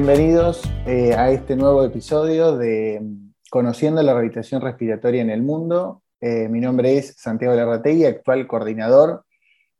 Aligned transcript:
Bienvenidos 0.00 0.62
eh, 0.86 1.12
a 1.14 1.32
este 1.32 1.56
nuevo 1.56 1.82
episodio 1.82 2.56
de 2.56 3.02
Conociendo 3.50 4.00
la 4.00 4.12
rehabilitación 4.12 4.62
respiratoria 4.62 5.22
en 5.22 5.28
el 5.28 5.42
mundo. 5.42 6.04
Eh, 6.20 6.48
mi 6.48 6.60
nombre 6.60 6.96
es 6.96 7.16
Santiago 7.18 7.56
Larrategui, 7.56 8.04
actual 8.04 8.46
coordinador 8.46 9.24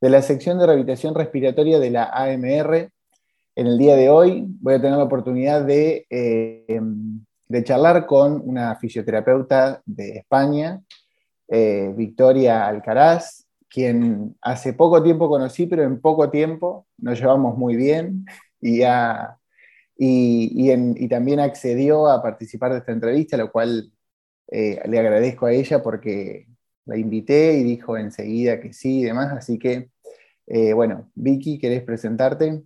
de 0.01 0.09
la 0.09 0.21
sección 0.21 0.59
de 0.59 0.65
rehabilitación 0.65 1.15
respiratoria 1.15 1.79
de 1.79 1.91
la 1.91 2.09
AMR. 2.11 2.91
En 3.55 3.67
el 3.67 3.77
día 3.77 3.95
de 3.95 4.09
hoy 4.09 4.43
voy 4.59 4.73
a 4.73 4.81
tener 4.81 4.97
la 4.97 5.05
oportunidad 5.05 5.63
de, 5.63 6.05
eh, 6.09 6.81
de 7.47 7.63
charlar 7.63 8.05
con 8.05 8.41
una 8.43 8.75
fisioterapeuta 8.75 9.81
de 9.85 10.17
España, 10.17 10.81
Victoria 11.47 12.67
Alcaraz, 12.67 13.45
quien 13.69 14.35
hace 14.41 14.73
poco 14.73 15.01
tiempo 15.01 15.29
conocí, 15.29 15.65
pero 15.65 15.83
en 15.83 16.01
poco 16.01 16.29
tiempo 16.29 16.87
nos 16.97 17.17
llevamos 17.17 17.57
muy 17.57 17.77
bien 17.77 18.25
y 18.59 18.81
ha 18.81 19.38
y, 20.01 21.09
también 21.09 21.41
accedió 21.41 22.07
a 22.07 22.23
participar 22.23 22.71
de 22.71 22.79
esta 22.79 22.93
entrevista, 22.93 23.35
lo 23.35 23.51
cual 23.51 23.91
eh, 24.49 24.81
le 24.87 24.99
agradezco 24.99 25.45
a 25.45 25.51
ella 25.51 25.83
porque 25.83 26.47
la 26.85 26.97
invité 26.97 27.57
y 27.57 27.63
dijo 27.63 27.97
enseguida 27.97 28.61
que 28.61 28.71
sí 28.71 29.01
y 29.01 29.03
demás. 29.03 29.33
Así 29.33 29.59
que, 29.59 29.89
eh, 30.47 30.73
bueno, 30.73 31.11
Vicky, 31.15 31.59
¿querés 31.59 31.83
presentarte? 31.83 32.63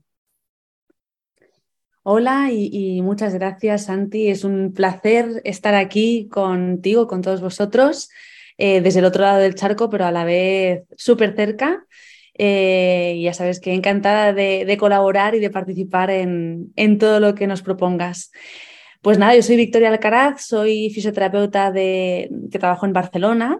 Hola 2.03 2.49
y, 2.51 3.01
muchas 3.01 3.33
gracias, 3.33 3.85
Santi. 3.85 4.27
Es 4.27 4.43
un 4.43 4.73
placer 4.73 5.41
estar 5.43 5.73
aquí 5.73 6.27
contigo, 6.29 7.07
con 7.07 7.21
todos 7.21 7.41
vosotros, 7.41 8.09
eh, 8.57 8.81
desde 8.81 8.99
el 8.99 9.05
otro 9.05 9.23
lado 9.23 9.39
del 9.39 9.55
charco, 9.55 9.89
pero 9.89 10.05
a 10.05 10.11
la 10.11 10.23
vez 10.23 10.83
súper 10.97 11.35
cerca. 11.35 11.87
Eh, 12.35 13.19
ya 13.21 13.33
sabes 13.33 13.59
que 13.59 13.73
encantada 13.73 14.33
de, 14.33 14.77
colaborar 14.79 15.35
y 15.35 15.39
de 15.39 15.49
participar 15.49 16.09
en, 16.09 16.97
todo 16.99 17.19
lo 17.19 17.35
que 17.35 17.47
nos 17.47 17.61
propongas. 17.61 18.31
Pues 19.01 19.17
nada, 19.17 19.35
yo 19.35 19.43
soy 19.43 19.57
Victoria 19.57 19.89
Alcaraz, 19.89 20.45
soy 20.45 20.89
fisioterapeuta 20.89 21.71
de, 21.71 22.29
que 22.51 22.59
trabajo 22.59 22.85
en 22.85 22.93
Barcelona 22.93 23.59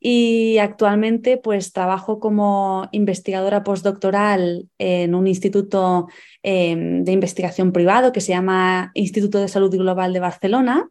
y 0.00 0.58
actualmente 0.58 1.36
pues 1.36 1.72
trabajo 1.72 2.18
como 2.18 2.88
investigadora 2.90 3.62
postdoctoral 3.62 4.68
en 4.78 5.14
un 5.14 5.28
instituto 5.28 6.08
em, 6.42 7.04
de 7.04 7.12
investigación 7.12 7.70
privado 7.70 8.10
que 8.12 8.20
se 8.20 8.32
llama 8.32 8.90
Instituto 8.94 9.38
de 9.38 9.48
Salud 9.48 9.70
Global 9.70 10.12
de 10.12 10.20
Barcelona 10.20 10.88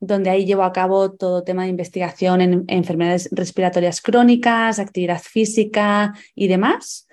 donde 0.00 0.30
ahí 0.30 0.46
llevo 0.46 0.62
a 0.62 0.72
cabo 0.72 1.12
todo 1.12 1.44
tema 1.44 1.64
de 1.64 1.68
investigación 1.68 2.40
en 2.40 2.64
enfermedades 2.68 3.28
respiratorias 3.32 4.00
crónicas, 4.00 4.78
actividad 4.78 5.20
física 5.20 6.14
y 6.34 6.48
demás. 6.48 7.06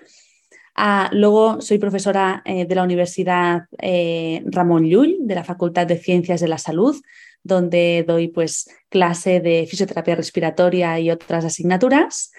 Ah, 0.74 1.10
luego 1.12 1.60
soy 1.60 1.78
profesora 1.78 2.40
eh, 2.44 2.64
de 2.64 2.74
la 2.74 2.84
Universidad 2.84 3.62
eh, 3.78 4.42
Ramón 4.46 4.84
Llull, 4.84 5.16
de 5.20 5.34
la 5.34 5.44
Facultad 5.44 5.86
de 5.86 5.98
Ciencias 5.98 6.40
de 6.40 6.48
la 6.48 6.56
Salud, 6.56 6.96
donde 7.42 8.04
doy 8.06 8.28
pues 8.28 8.70
clase 8.88 9.40
de 9.40 9.66
fisioterapia 9.68 10.14
respiratoria 10.14 10.98
y 10.98 11.10
otras 11.10 11.44
asignaturas. 11.44 12.32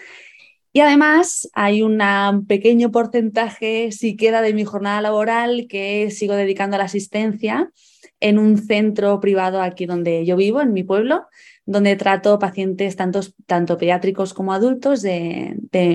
Y 0.71 0.79
además 0.79 1.49
hay 1.53 1.81
un 1.81 1.99
pequeño 2.47 2.91
porcentaje, 2.91 3.91
si 3.91 4.15
queda, 4.15 4.41
de 4.41 4.53
mi 4.53 4.65
jornada 4.65 5.01
laboral 5.01 5.67
que 5.67 6.09
sigo 6.09 6.35
dedicando 6.35 6.75
a 6.75 6.79
la 6.79 6.85
asistencia 6.85 7.71
en 8.19 8.37
un 8.37 8.57
centro 8.57 9.19
privado 9.19 9.61
aquí 9.61 9.85
donde 9.85 10.25
yo 10.25 10.35
vivo, 10.35 10.61
en 10.61 10.73
mi 10.73 10.83
pueblo, 10.83 11.27
donde 11.65 11.95
trato 11.95 12.39
pacientes 12.39 12.95
tanto, 12.95 13.77
pediátricos 13.77 14.33
como 14.33 14.53
adultos 14.53 15.03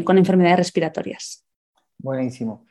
con 0.04 0.18
enfermedades 0.18 0.58
respiratorias. 0.58 1.44
Buenísimo. 1.98 2.66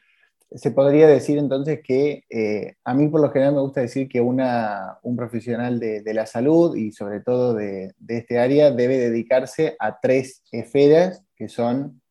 Se 0.55 0.69
podría 0.69 1.07
decir 1.07 1.39
entonces 1.39 1.81
que 1.83 2.25
eh, 2.29 2.75
a 2.83 2.93
mí 2.93 3.07
por 3.07 3.21
lo 3.21 3.31
general 3.31 3.55
me 3.55 3.61
gusta 3.61 3.81
decir 3.81 4.07
que 4.07 4.21
un 4.21 5.15
profesional 5.15 5.79
de, 5.79 6.13
la 6.13 6.27
salud 6.27 6.75
y 6.75 6.91
sobre 6.91 7.21
todo 7.21 7.55
de, 7.55 7.93
de 7.97 8.17
este 8.17 8.37
área 8.37 8.69
debe 8.69 8.97
dedicarse 8.97 9.75
a 9.79 9.99
tres 9.99 10.43
esferas 10.51 11.23
que 11.35 11.49
son 11.49 12.02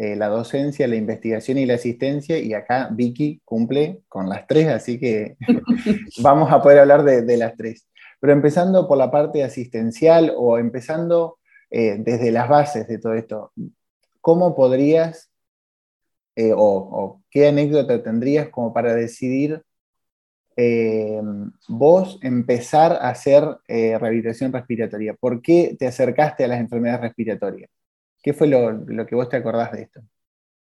eh, 0.00 0.14
la 0.14 0.28
docencia, 0.28 0.86
la 0.86 0.94
investigación 0.94 1.58
y 1.58 1.66
la 1.66 1.74
asistencia, 1.74 2.38
y 2.38 2.54
acá 2.54 2.88
Vicky 2.92 3.42
cumple 3.44 4.02
con 4.06 4.28
las 4.28 4.46
tres, 4.46 4.68
así 4.68 4.96
que 4.96 5.36
vamos 6.22 6.52
a 6.52 6.62
poder 6.62 6.78
hablar 6.78 7.02
de, 7.02 7.36
las 7.36 7.56
tres. 7.56 7.88
Pero 8.20 8.32
empezando 8.32 8.86
por 8.86 8.96
la 8.96 9.10
parte 9.10 9.42
asistencial 9.42 10.32
o 10.36 10.56
empezando 10.56 11.38
eh, 11.68 11.96
desde 11.98 12.30
las 12.30 12.48
bases 12.48 12.86
de 12.86 12.98
todo 12.98 13.14
esto, 13.14 13.52
¿cómo 14.20 14.54
podrías 14.54 15.32
eh, 16.36 16.52
o, 16.56 17.20
qué 17.28 17.48
anécdota 17.48 18.00
tendrías 18.00 18.50
como 18.50 18.72
para 18.72 18.94
decidir 18.94 19.64
vos 21.68 22.18
empezar 22.22 22.92
a 22.92 23.10
hacer 23.10 23.44
rehabilitación 23.66 24.52
respiratoria? 24.52 25.14
¿Por 25.14 25.42
qué 25.42 25.74
te 25.76 25.88
acercaste 25.88 26.44
a 26.44 26.48
las 26.48 26.60
enfermedades 26.60 27.00
respiratorias? 27.00 27.68
¿Qué 28.28 28.34
fue 28.34 28.46
lo, 28.46 29.06
que 29.06 29.14
vos 29.14 29.30
te 29.30 29.38
acordás 29.38 29.72
de 29.72 29.84
esto? 29.84 30.02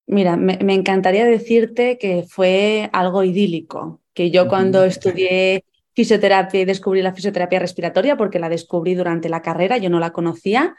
Mira, 0.07 0.35
me, 0.35 0.73
encantaría 0.73 1.23
decirte 1.23 1.97
que 1.97 2.25
fue 2.27 2.89
algo 2.91 3.23
idílico, 3.23 4.01
que 4.13 4.29
yo 4.29 4.49
cuando 4.49 4.83
estudié 4.83 5.63
fisioterapia 5.93 6.59
y 6.59 6.65
descubrí 6.65 7.01
la 7.01 7.13
fisioterapia 7.13 7.59
respiratoria, 7.59 8.17
porque 8.17 8.39
la 8.39 8.49
descubrí 8.49 8.93
durante 8.93 9.29
la 9.29 9.41
carrera, 9.41 9.77
yo 9.77 9.89
no 9.89 10.01
la 10.01 10.11
conocía, 10.11 10.75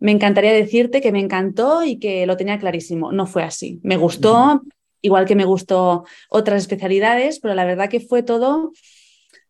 me 0.00 0.12
encantaría 0.12 0.54
decirte 0.54 1.02
que 1.02 1.12
me 1.12 1.20
encantó 1.20 1.84
y 1.84 1.98
que 1.98 2.24
lo 2.24 2.38
tenía 2.38 2.58
clarísimo. 2.58 3.12
No 3.12 3.26
fue 3.26 3.42
así. 3.42 3.80
Me 3.82 3.98
gustó, 3.98 4.62
igual 5.02 5.26
que 5.26 5.34
me 5.34 5.44
gustó 5.44 6.06
otras 6.30 6.62
especialidades, 6.62 7.38
pero 7.38 7.54
la 7.54 7.66
verdad 7.66 7.90
que 7.90 8.00
fue 8.00 8.22
todo 8.22 8.72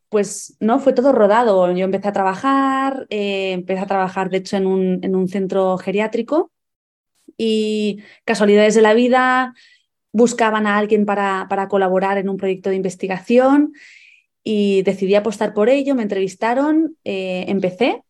pues 0.08 0.56
no, 0.58 0.80
fue 0.80 0.92
todo 0.92 1.12
rodado. 1.12 1.70
Yo 1.72 1.84
empecé 1.84 2.08
a 2.08 2.12
trabajar, 2.12 3.06
eh, 3.10 3.52
empecé 3.52 3.80
a 3.80 3.86
trabajar 3.86 4.28
de 4.28 4.38
hecho 4.38 4.56
en 4.56 4.66
un, 4.66 4.98
en 5.02 5.14
un, 5.14 5.28
centro 5.28 5.76
geriátrico 5.78 6.52
y 7.36 8.02
casualidades 8.24 8.74
de 8.74 8.82
la 8.82 8.94
vida, 8.94 9.54
buscaban 10.12 10.66
a 10.66 10.78
alguien 10.78 11.06
para, 11.06 11.46
para 11.48 11.68
colaborar 11.68 12.18
en 12.18 12.28
un 12.28 12.36
proyecto 12.36 12.70
de 12.70 12.76
investigación 12.76 13.72
y 14.44 14.82
decidí 14.82 15.14
apostar 15.14 15.54
por 15.54 15.68
ello, 15.68 15.94
me 15.94 16.02
entrevistaron, 16.02 16.96
eh, 17.04 17.46
empecé 17.48 18.02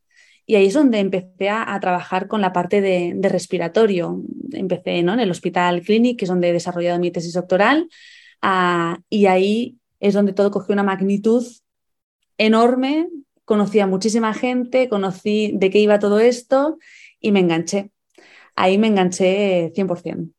y 0.47 0.57
ahí 0.57 0.67
es 0.67 0.75
donde 0.75 0.99
empecé 0.99 1.49
a, 1.49 1.79
trabajar 1.81 2.29
con 2.29 2.43
la 2.43 2.53
parte 2.53 2.83
de, 2.83 3.17
respiratorio. 3.23 4.23
Empecé 4.53 5.03
¿no? 5.03 5.15
en 5.15 5.21
el 5.21 5.31
Hospital 5.31 5.81
Clinic, 5.81 6.19
que 6.19 6.27
es 6.27 6.29
donde 6.29 6.51
he 6.51 6.53
desarrollado 6.53 6.99
mi 6.99 7.11
tesis 7.11 7.33
doctoral, 7.33 7.89
ah, 8.43 8.99
y 9.09 9.25
ahí 9.27 9.79
es 10.01 10.13
donde 10.13 10.35
todo 10.35 10.51
cogió 10.51 10.75
una 10.75 10.83
magnitud 10.83 11.47
enorme, 12.37 13.09
conocí 13.47 13.81
a 13.81 13.87
muchísima 13.87 14.35
gente, 14.35 14.89
conocí 14.91 15.53
de 15.55 15.71
qué 15.71 15.79
iba 15.79 15.99
todo 15.99 16.19
esto 16.19 16.79
y 17.21 17.33
me 17.33 17.41
enganché 17.41 17.94
ahí 18.57 18.79
me 18.79 18.89
enganché 18.89 19.73
100%. 19.75 20.31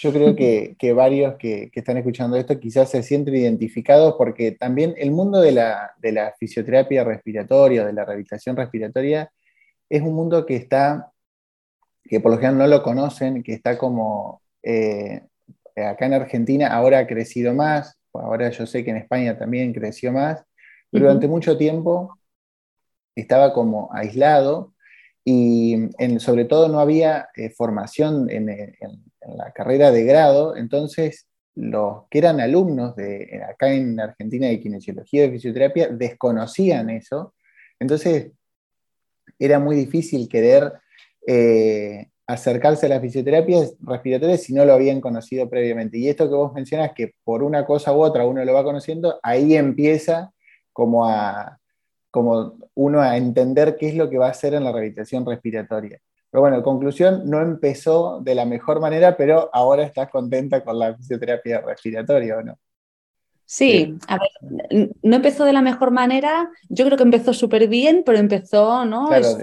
Yo 0.00 0.12
creo 0.12 0.34
que, 0.34 0.92
varios 0.92 1.36
que, 1.36 1.70
están 1.72 1.96
escuchando 1.98 2.36
esto 2.36 2.58
quizás 2.58 2.90
se 2.90 3.02
sienten 3.02 3.36
identificados 3.36 4.14
porque 4.18 4.52
también 4.52 4.94
el 4.96 5.12
mundo 5.12 5.40
de 5.40 5.52
la, 5.52 6.34
fisioterapia 6.38 7.04
respiratoria, 7.04 7.86
de 7.86 7.92
la 7.92 8.04
rehabilitación 8.04 8.56
respiratoria, 8.56 9.30
es 9.88 10.02
un 10.02 10.14
mundo 10.14 10.44
que 10.46 10.56
está, 10.56 11.12
que 12.04 12.20
por 12.20 12.32
lo 12.32 12.38
general 12.38 12.58
no 12.58 12.66
lo 12.66 12.82
conocen, 12.82 13.42
que 13.42 13.54
está 13.54 13.78
como 13.78 14.42
eh, 14.62 15.22
acá 15.76 16.06
en 16.06 16.14
Argentina 16.14 16.68
ahora 16.68 17.00
ha 17.00 17.06
crecido 17.06 17.54
más, 17.54 17.96
ahora 18.12 18.50
yo 18.50 18.66
sé 18.66 18.84
que 18.84 18.90
en 18.90 18.96
España 18.96 19.38
también 19.38 19.72
creció 19.72 20.12
más, 20.12 20.44
pero 20.90 21.06
durante 21.06 21.28
mucho 21.28 21.56
tiempo 21.56 22.18
estaba 23.14 23.52
como 23.52 23.90
aislado 23.92 24.74
y 25.24 25.76
sobre 26.18 26.44
todo 26.44 26.68
no 26.68 26.80
había 26.80 27.28
eh, 27.36 27.50
formación 27.50 28.30
en, 28.30 28.46
la 29.36 29.52
carrera 29.52 29.90
de 29.90 30.04
grado, 30.04 30.56
entonces 30.56 31.26
los 31.54 32.04
que 32.08 32.18
eran 32.18 32.40
alumnos 32.40 32.96
de 32.96 33.42
acá 33.46 33.70
en 33.72 34.00
Argentina 34.00 34.46
de 34.46 34.60
kinesiología 34.60 35.24
y 35.24 35.32
fisioterapia 35.32 35.88
desconocían 35.88 36.88
eso, 36.88 37.34
entonces 37.78 38.30
era 39.38 39.58
muy 39.58 39.76
difícil 39.76 40.28
querer 40.28 40.72
eh, 41.26 42.08
acercarse 42.26 42.86
a 42.86 42.90
la 42.90 43.00
fisioterapia 43.00 43.66
respiratoria 43.80 44.36
si 44.36 44.52
no 44.54 44.64
lo 44.64 44.74
habían 44.74 45.00
conocido 45.00 45.48
previamente. 45.48 45.98
Y 45.98 46.08
esto 46.08 46.28
que 46.28 46.34
vos 46.34 46.52
mencionas, 46.52 46.92
que 46.94 47.14
por 47.24 47.42
una 47.42 47.64
cosa 47.64 47.92
u 47.92 48.02
otra 48.02 48.26
uno 48.26 48.44
lo 48.44 48.54
va 48.54 48.64
conociendo, 48.64 49.18
ahí 49.22 49.56
empieza 49.56 50.32
como 50.72 51.06
a, 51.06 51.57
como 52.10 52.58
uno 52.74 53.00
a 53.00 53.16
entender 53.16 53.76
qué 53.76 53.88
es 53.88 53.94
lo 53.94 54.08
que 54.08 54.18
va 54.18 54.28
a 54.28 54.30
hacer 54.30 54.54
en 54.54 54.64
la 54.64 54.72
rehabilitación 54.72 55.26
respiratoria. 55.26 56.00
Pero 56.30 56.42
bueno, 56.42 56.56
en 56.56 56.62
conclusión, 56.62 57.22
no 57.24 57.40
empezó 57.40 58.20
de 58.20 58.34
la 58.34 58.44
mejor 58.44 58.80
manera, 58.80 59.16
pero 59.16 59.50
ahora 59.52 59.82
estás 59.82 60.10
contenta 60.10 60.62
con 60.62 60.78
la 60.78 60.94
fisioterapia 60.94 61.60
respiratoria, 61.62 62.38
¿o 62.38 62.42
no? 62.42 62.58
Sí, 63.50 63.96
a 64.08 64.18
ver, 64.18 64.90
no 65.02 65.16
empezó 65.16 65.46
de 65.46 65.54
la 65.54 65.62
mejor 65.62 65.90
manera, 65.90 66.50
yo 66.68 66.84
creo 66.84 66.98
que 66.98 67.02
empezó 67.02 67.32
súper 67.32 67.66
bien, 67.66 68.02
pero 68.04 68.18
empezó, 68.18 68.84
¿no? 68.84 69.08
no 69.08 69.14
es 69.14 69.36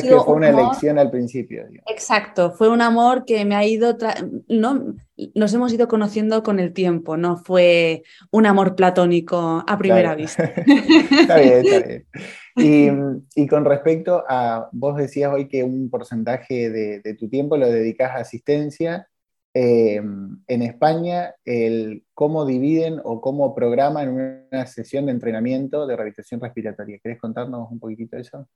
que 0.00 0.16
fue 0.16 0.34
una 0.36 0.50
elección 0.50 0.96
al 0.96 1.10
principio. 1.10 1.64
Exacto, 1.90 2.52
fue 2.52 2.68
un 2.68 2.80
amor 2.82 3.24
que 3.24 3.44
me 3.44 3.56
ha 3.56 3.66
ido, 3.66 3.98
no, 4.46 4.94
nos 5.34 5.54
hemos 5.54 5.72
ido 5.72 5.88
conociendo 5.88 6.44
con 6.44 6.60
el 6.60 6.72
tiempo, 6.72 7.16
no 7.16 7.36
fue 7.36 8.04
un 8.30 8.46
amor 8.46 8.76
platónico 8.76 9.64
a 9.66 9.76
primera 9.76 10.14
vista. 10.14 10.44
está 11.10 11.38
bien, 11.38 11.66
está 11.66 11.80
bien. 12.54 13.26
Y, 13.34 13.48
con 13.48 13.64
respecto 13.64 14.22
a, 14.28 14.68
vos 14.70 14.96
decías 14.96 15.32
hoy 15.34 15.48
que 15.48 15.64
un 15.64 15.90
porcentaje 15.90 16.70
de, 16.70 17.00
de 17.00 17.14
tu 17.14 17.28
tiempo 17.28 17.56
lo 17.56 17.68
dedicas 17.68 18.12
a 18.12 18.20
asistencia 18.20 19.08
eh, 19.54 19.96
en 19.96 20.62
España 20.62 21.34
el 21.44 22.04
cómo 22.14 22.44
dividen 22.44 23.00
o 23.02 23.20
cómo 23.20 23.54
programan 23.54 24.08
una 24.08 24.66
sesión 24.66 25.06
de 25.06 25.12
entrenamiento 25.12 25.86
de 25.86 25.96
rehabilitación 25.96 26.40
respiratoria. 26.40 26.98
¿Querés 27.02 27.18
contarnos 27.18 27.70
un 27.70 27.78
poquitito 27.78 28.16
de 28.16 28.22
eso? 28.22 28.48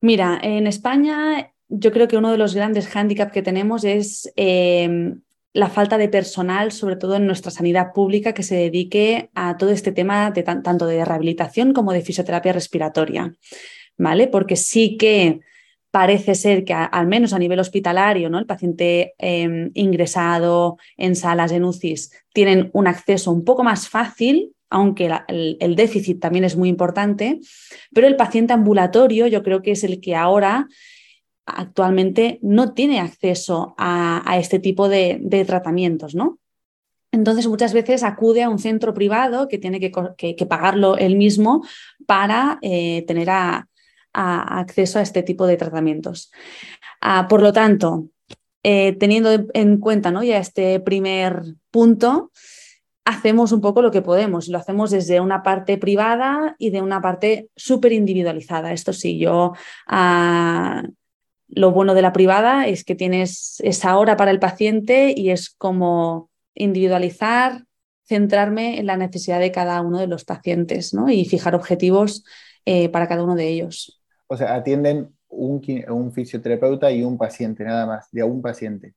Mira, 0.00 0.38
en 0.42 0.66
España 0.66 1.50
yo 1.68 1.92
creo 1.92 2.08
que 2.08 2.16
uno 2.16 2.30
de 2.30 2.38
los 2.38 2.54
grandes 2.54 2.86
hándicaps 2.88 3.32
que 3.32 3.42
tenemos 3.42 3.84
es 3.84 4.32
eh, 4.36 5.14
la 5.54 5.70
falta 5.70 5.96
de 5.98 6.08
personal, 6.08 6.72
sobre 6.72 6.96
todo 6.96 7.16
en 7.16 7.26
nuestra 7.26 7.50
sanidad 7.50 7.92
pública, 7.94 8.34
que 8.34 8.42
se 8.42 8.56
dedique 8.56 9.30
a 9.34 9.56
todo 9.56 9.70
este 9.70 9.92
tema 9.92 10.30
de 10.30 10.42
tanto 10.42 10.86
de 10.86 11.04
rehabilitación 11.04 11.72
como 11.72 11.92
de 11.92 12.02
fisioterapia 12.02 12.52
respiratoria. 12.52 13.34
¿Vale? 13.96 14.26
Porque 14.26 14.56
sí 14.56 14.96
que 14.98 15.40
parece 15.94 16.34
ser 16.34 16.64
que 16.64 16.72
al 16.74 17.06
menos 17.06 17.32
a 17.34 17.38
nivel 17.38 17.60
hospitalario, 17.60 18.28
¿no? 18.28 18.40
el 18.40 18.46
paciente 18.46 19.14
em, 19.16 19.70
ingresado 19.74 20.76
en 20.96 21.14
salas 21.14 21.52
en 21.52 21.64
UCIs 21.64 22.10
tienen 22.32 22.68
un 22.72 22.88
acceso 22.88 23.30
un 23.30 23.44
poco 23.44 23.62
más 23.62 23.88
fácil, 23.88 24.50
aunque 24.70 25.08
el, 25.28 25.76
déficit 25.76 26.18
también 26.18 26.42
es 26.42 26.56
muy 26.56 26.68
importante, 26.68 27.38
pero 27.92 28.08
el 28.08 28.16
paciente 28.16 28.52
ambulatorio 28.52 29.28
yo 29.28 29.44
creo 29.44 29.62
que 29.62 29.70
es 29.70 29.84
el 29.84 30.00
que 30.00 30.16
ahora 30.16 30.66
actualmente 31.46 32.40
no 32.42 32.74
tiene 32.74 32.98
acceso 32.98 33.76
a, 33.78 34.36
este 34.36 34.58
tipo 34.58 34.88
de, 34.88 35.44
tratamientos, 35.46 36.16
¿no? 36.16 36.40
Entonces 37.12 37.46
muchas 37.46 37.72
veces 37.72 38.02
acude 38.02 38.42
a 38.42 38.48
un 38.48 38.58
centro 38.58 38.94
privado 38.94 39.46
que 39.46 39.58
tiene 39.58 39.78
que, 39.78 40.46
pagarlo 40.48 40.96
él 40.96 41.14
mismo 41.14 41.64
para 42.04 42.58
eh, 42.62 43.04
tener 43.06 43.30
a, 43.30 43.68
acceso 44.14 44.98
a 44.98 45.02
este 45.02 45.22
tipo 45.22 45.46
de 45.46 45.56
tratamientos. 45.56 46.30
Ah, 47.00 47.26
por 47.28 47.42
lo 47.42 47.52
tanto, 47.52 48.08
eh, 48.62 48.96
teniendo 48.98 49.30
en 49.52 49.78
cuenta 49.78 50.10
¿no? 50.10 50.22
ya 50.22 50.38
este 50.38 50.80
primer 50.80 51.42
punto, 51.70 52.30
hacemos 53.04 53.52
un 53.52 53.60
poco 53.60 53.82
lo 53.82 53.90
que 53.90 54.02
podemos. 54.02 54.48
Lo 54.48 54.58
hacemos 54.58 54.90
desde 54.90 55.20
una 55.20 55.42
parte 55.42 55.76
privada 55.76 56.56
y 56.58 56.70
de 56.70 56.80
una 56.80 57.02
parte 57.02 57.48
súper 57.56 57.92
individualizada. 57.92 58.72
Esto 58.72 58.92
sí, 58.92 59.18
yo... 59.18 59.52
Ah, 59.86 60.84
lo 61.48 61.70
bueno 61.70 61.94
de 61.94 62.02
la 62.02 62.12
privada 62.12 62.66
es 62.66 62.84
que 62.84 62.94
tienes 62.94 63.60
esa 63.60 63.96
hora 63.96 64.16
para 64.16 64.30
el 64.30 64.40
paciente 64.40 65.14
y 65.16 65.30
es 65.30 65.50
como 65.50 66.30
individualizar, 66.54 67.64
centrarme 68.06 68.78
en 68.78 68.86
la 68.86 68.96
necesidad 68.96 69.40
de 69.40 69.52
cada 69.52 69.80
uno 69.80 69.98
de 69.98 70.06
los 70.06 70.24
pacientes 70.24 70.94
¿no? 70.94 71.10
y 71.10 71.24
fijar 71.24 71.54
objetivos 71.54 72.24
eh, 72.64 72.88
para 72.88 73.08
cada 73.08 73.24
uno 73.24 73.34
de 73.34 73.48
ellos. 73.48 74.02
O 74.26 74.36
sea, 74.36 74.54
atienden 74.54 75.10
un, 75.28 75.62
un 75.88 76.12
fisioterapeuta 76.12 76.90
y 76.90 77.02
un 77.02 77.18
paciente, 77.18 77.64
nada 77.64 77.86
más, 77.86 78.08
de 78.10 78.22
a 78.22 78.26
un 78.26 78.40
paciente. 78.42 78.94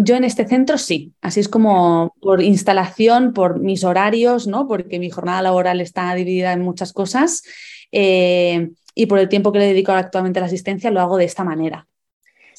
Yo 0.00 0.14
en 0.14 0.22
este 0.22 0.46
centro 0.46 0.78
sí, 0.78 1.12
así 1.20 1.40
es 1.40 1.48
como 1.48 2.14
por 2.20 2.40
instalación, 2.40 3.32
por 3.32 3.58
mis 3.58 3.82
horarios, 3.82 4.46
¿no? 4.46 4.68
porque 4.68 5.00
mi 5.00 5.10
jornada 5.10 5.42
laboral 5.42 5.80
está 5.80 6.14
dividida 6.14 6.52
en 6.52 6.62
muchas 6.62 6.92
cosas 6.92 7.42
eh, 7.90 8.70
y 8.94 9.06
por 9.06 9.18
el 9.18 9.28
tiempo 9.28 9.50
que 9.50 9.58
le 9.58 9.66
dedico 9.66 9.90
actualmente 9.90 10.38
a 10.38 10.42
la 10.42 10.46
asistencia 10.46 10.92
lo 10.92 11.00
hago 11.00 11.16
de 11.16 11.24
esta 11.24 11.42
manera. 11.42 11.88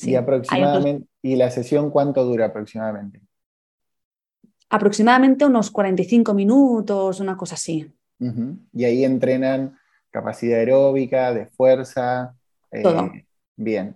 Y 0.02 0.16
aproximadamente, 0.16 1.08
¿y 1.22 1.36
la 1.36 1.50
sesión 1.50 1.92
cuánto 1.92 2.26
dura 2.26 2.48
aproximadamente? 2.48 3.22
Aproximadamente 4.70 5.46
unos 5.46 5.72
45 5.72 6.34
minutos, 6.34 7.20
una 7.20 7.36
cosa 7.38 7.56
así. 7.56 7.90
Y 8.74 8.84
ahí 8.84 9.06
entrenan 9.06 9.79
capacidad 10.12 10.60
aeróbica, 10.60 11.34
de 11.34 11.48
fuerza. 11.48 12.36
Eh, 12.72 12.82
Todo. 12.82 13.12
Bien. 13.56 13.96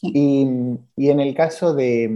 Y, 0.00 0.42
en 0.96 1.20
el 1.20 1.34
caso 1.34 1.74
de, 1.74 2.10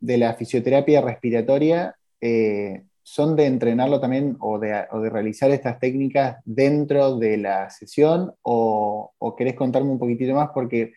la 0.00 0.34
fisioterapia 0.34 1.00
respiratoria, 1.00 1.94
eh, 2.20 2.84
¿son 3.02 3.36
de 3.36 3.46
entrenarlo 3.46 4.00
también 4.00 4.36
o 4.40 4.58
de, 4.58 4.86
realizar 5.10 5.50
estas 5.50 5.78
técnicas 5.78 6.38
dentro 6.44 7.16
de 7.18 7.36
la 7.36 7.70
sesión? 7.70 8.32
¿O, 8.42 9.14
querés 9.36 9.54
contarme 9.54 9.90
un 9.90 9.98
poquitito 9.98 10.34
más? 10.34 10.50
Porque 10.54 10.94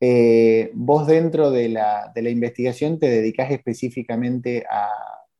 eh, 0.00 0.70
vos 0.74 1.06
dentro 1.06 1.50
de 1.50 1.70
la, 1.70 2.12
de 2.14 2.22
la 2.22 2.30
investigación 2.30 2.98
te 2.98 3.08
dedicás 3.08 3.50
específicamente 3.50 4.64
a, 4.70 4.90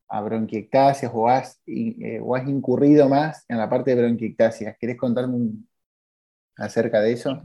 a 0.08 0.20
bronquiectasias 0.20 1.12
o 1.14 1.28
has, 1.28 1.60
eh, 1.66 2.20
o 2.22 2.34
has 2.34 2.48
incurrido 2.48 3.08
más 3.08 3.44
en 3.48 3.58
la 3.58 3.68
parte 3.68 3.94
de 3.94 4.02
bronquiectasias. 4.02 4.76
¿Querés 4.78 4.96
contarme 4.96 5.50
acerca 6.56 7.00
de 7.00 7.12
eso? 7.12 7.42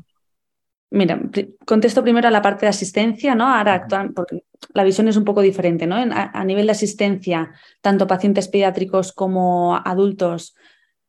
Mira, 0.90 1.20
contesto 1.66 2.04
primero 2.04 2.28
a 2.28 2.32
la 2.32 2.42
parte 2.42 2.66
de 2.66 2.70
asistencia, 2.70 3.34
¿no? 3.34 3.48
Ahora 3.48 3.74
actual, 3.74 4.14
porque 4.14 4.44
la 4.74 4.84
visión 4.84 5.08
es 5.08 5.18
un 5.18 5.26
poco 5.26 5.42
diferente, 5.42 5.88
¿no? 5.88 5.96
a, 5.96 6.44
nivel 6.46 6.68
de 6.68 6.72
asistencia, 6.72 7.52
tanto 7.82 8.06
pacientes 8.06 8.48
pediátricos 8.48 9.12
como 9.12 9.76
adultos 9.76 10.56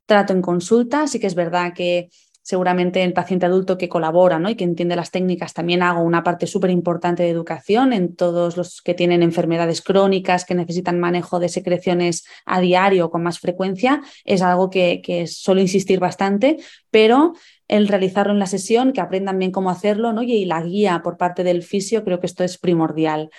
trato 0.07 0.33
en 0.33 0.43
consulta. 0.43 1.07
Sí 1.07 1.21
que 1.21 1.27
es 1.27 1.35
verdad 1.35 1.73
que 1.75 2.09
seguramente 2.45 3.03
el 3.03 3.15
paciente 3.15 3.47
adulto 3.47 3.79
que 3.79 3.89
colabora 3.89 4.39
¿no? 4.39 4.51
y 4.51 4.55
que 4.55 4.65
entiende 4.65 4.97
las 4.97 5.11
técnicas, 5.11 5.55
también 5.55 5.83
hago 5.83 6.03
una 6.03 6.23
parte 6.23 6.47
súper 6.47 6.71
importante 6.71 7.23
de 7.23 7.31
educación 7.31 7.95
en 7.95 8.15
todos 8.15 8.59
los 8.59 8.83
que 8.83 8.93
tienen 8.93 9.23
enfermedades 9.23 9.81
crónicas, 9.81 10.45
que 10.45 10.55
necesitan 10.55 11.01
manejo 11.01 11.41
de 11.41 11.49
secreciones 11.49 12.27
a 12.45 12.61
diario 12.61 13.11
con 13.11 13.23
más 13.23 13.39
frecuencia. 13.39 14.03
Es 14.27 14.43
algo 14.43 14.69
que, 14.69 15.01
que 15.03 15.27
suelo 15.27 15.63
insistir 15.63 16.01
bastante, 16.01 16.59
pero 16.91 17.33
el 17.67 17.89
realizarlo 17.89 18.35
en 18.35 18.39
la 18.39 18.47
sesión, 18.47 18.93
que 18.93 19.01
aprendan 19.01 19.39
bien 19.39 19.51
cómo 19.51 19.71
hacerlo 19.71 20.13
¿no? 20.13 20.23
y 20.23 20.45
la 20.45 20.63
guía 20.63 21.01
por 21.03 21.17
parte 21.17 21.45
del 21.45 21.63
fisio, 21.63 22.05
creo 22.05 22.21
que 22.21 22.27
esto 22.27 22.45
es 22.45 22.59
primordial. 22.59 23.31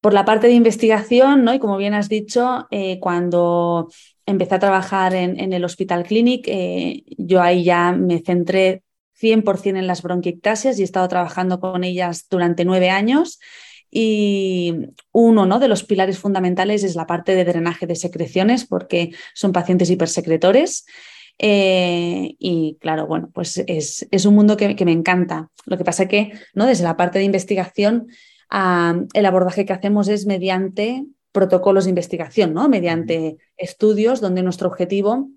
Por 0.00 0.14
la 0.14 0.24
parte 0.24 0.48
de 0.48 0.54
investigación, 0.54 1.44
¿no? 1.44 1.54
y 1.54 1.60
como 1.60 1.76
bien 1.76 1.94
has 1.94 2.08
dicho, 2.08 2.66
eh, 2.72 2.98
cuando 2.98 3.88
empecé 4.28 4.54
a 4.56 4.58
trabajar 4.58 5.14
en, 5.14 5.52
el 5.52 5.64
Hospital 5.64 6.04
Clinic, 6.04 6.44
eh, 6.48 7.02
yo 7.16 7.40
ahí 7.40 7.64
ya 7.64 7.92
me 7.92 8.20
centré 8.20 8.82
100% 9.20 9.78
en 9.78 9.86
las 9.86 10.02
bronquiectasias 10.02 10.78
y 10.78 10.82
he 10.82 10.84
estado 10.84 11.08
trabajando 11.08 11.60
con 11.60 11.82
ellas 11.82 12.26
durante 12.28 12.66
nueve 12.66 12.90
años. 12.90 13.40
Y 13.90 14.74
uno 15.12 15.46
¿no? 15.46 15.58
de 15.58 15.68
los 15.68 15.82
pilares 15.82 16.18
fundamentales 16.18 16.84
es 16.84 16.94
la 16.94 17.06
parte 17.06 17.34
de 17.34 17.46
drenaje 17.46 17.86
de 17.86 17.96
secreciones, 17.96 18.66
porque 18.66 19.12
son 19.32 19.52
pacientes 19.52 19.88
hipersecretores. 19.88 20.84
Eh, 21.38 22.36
y 22.38 22.76
claro, 22.80 23.06
bueno, 23.06 23.30
pues 23.32 23.64
es, 23.66 24.26
un 24.26 24.34
mundo 24.34 24.58
que, 24.58 24.84
me 24.84 24.92
encanta. 24.92 25.48
Lo 25.64 25.78
que 25.78 25.84
pasa 25.84 26.02
es 26.02 26.08
que 26.10 26.32
¿no? 26.52 26.66
desde 26.66 26.84
la 26.84 26.98
parte 26.98 27.18
de 27.18 27.24
investigación, 27.24 28.08
el 28.50 29.26
abordaje 29.26 29.64
que 29.64 29.72
hacemos 29.72 30.08
es 30.08 30.26
mediante 30.26 31.06
protocolos 31.38 31.84
de 31.84 31.90
investigación, 31.90 32.52
¿no? 32.52 32.68
mediante 32.68 33.36
estudios 33.56 34.20
donde 34.20 34.42
nuestro 34.42 34.66
objetivo, 34.66 35.30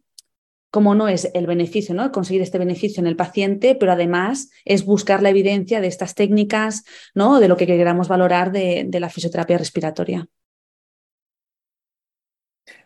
como 0.72 0.96
no 0.96 1.08
es 1.08 1.29
el 1.36 1.46
beneficio, 1.46 1.93
¿no? 1.93 2.12
conseguir 2.12 2.41
este 2.41 2.58
beneficio 2.58 3.01
en 3.01 3.05
el 3.05 3.15
paciente, 3.15 3.75
pero 3.75 3.91
además 3.91 4.50
es 4.65 4.84
buscar 4.84 5.22
la 5.22 5.29
evidencia 5.29 5.79
de 5.79 5.86
estas 5.86 6.15
técnicas, 6.15 6.86
¿no? 7.13 7.39
de 7.39 7.48
lo 7.48 7.55
que 7.55 7.67
queramos 7.67 8.08
valorar 8.08 8.51
de, 8.51 8.89
la 9.00 9.10
fisioterapia 9.10 9.60
respiratoria. 9.60 10.27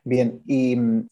Bien, 0.03 0.41
y 0.45 0.75
mm, 0.75 1.07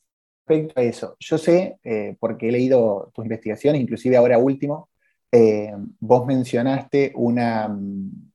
respecto 0.46 0.82
a 0.82 0.84
eso, 0.84 1.16
yo 1.22 1.38
sé, 1.38 1.78
eh, 1.86 2.18
porque 2.20 2.50
he 2.50 2.52
leído 2.52 3.12
tus 3.14 3.24
investigaciones, 3.24 3.82
inclusive 3.82 4.18
ahora 4.18 4.38
último, 4.38 4.90
eh, 5.32 5.72
vos 6.02 6.26
mencionaste 6.26 7.14
una, 7.16 7.70
mm, 7.70 8.33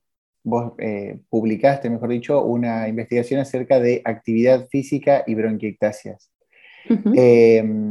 vos 0.48 0.72
eh, 0.78 1.18
publicaste, 1.28 1.90
mejor 1.90 2.08
dicho, 2.10 2.42
una 2.42 2.88
investigación 2.88 3.40
acerca 3.40 3.78
de 3.80 4.02
actividad 4.04 4.68
física 4.68 5.24
y 5.26 5.34
bronquiectasias. 5.34 6.30
Em, 7.14 7.90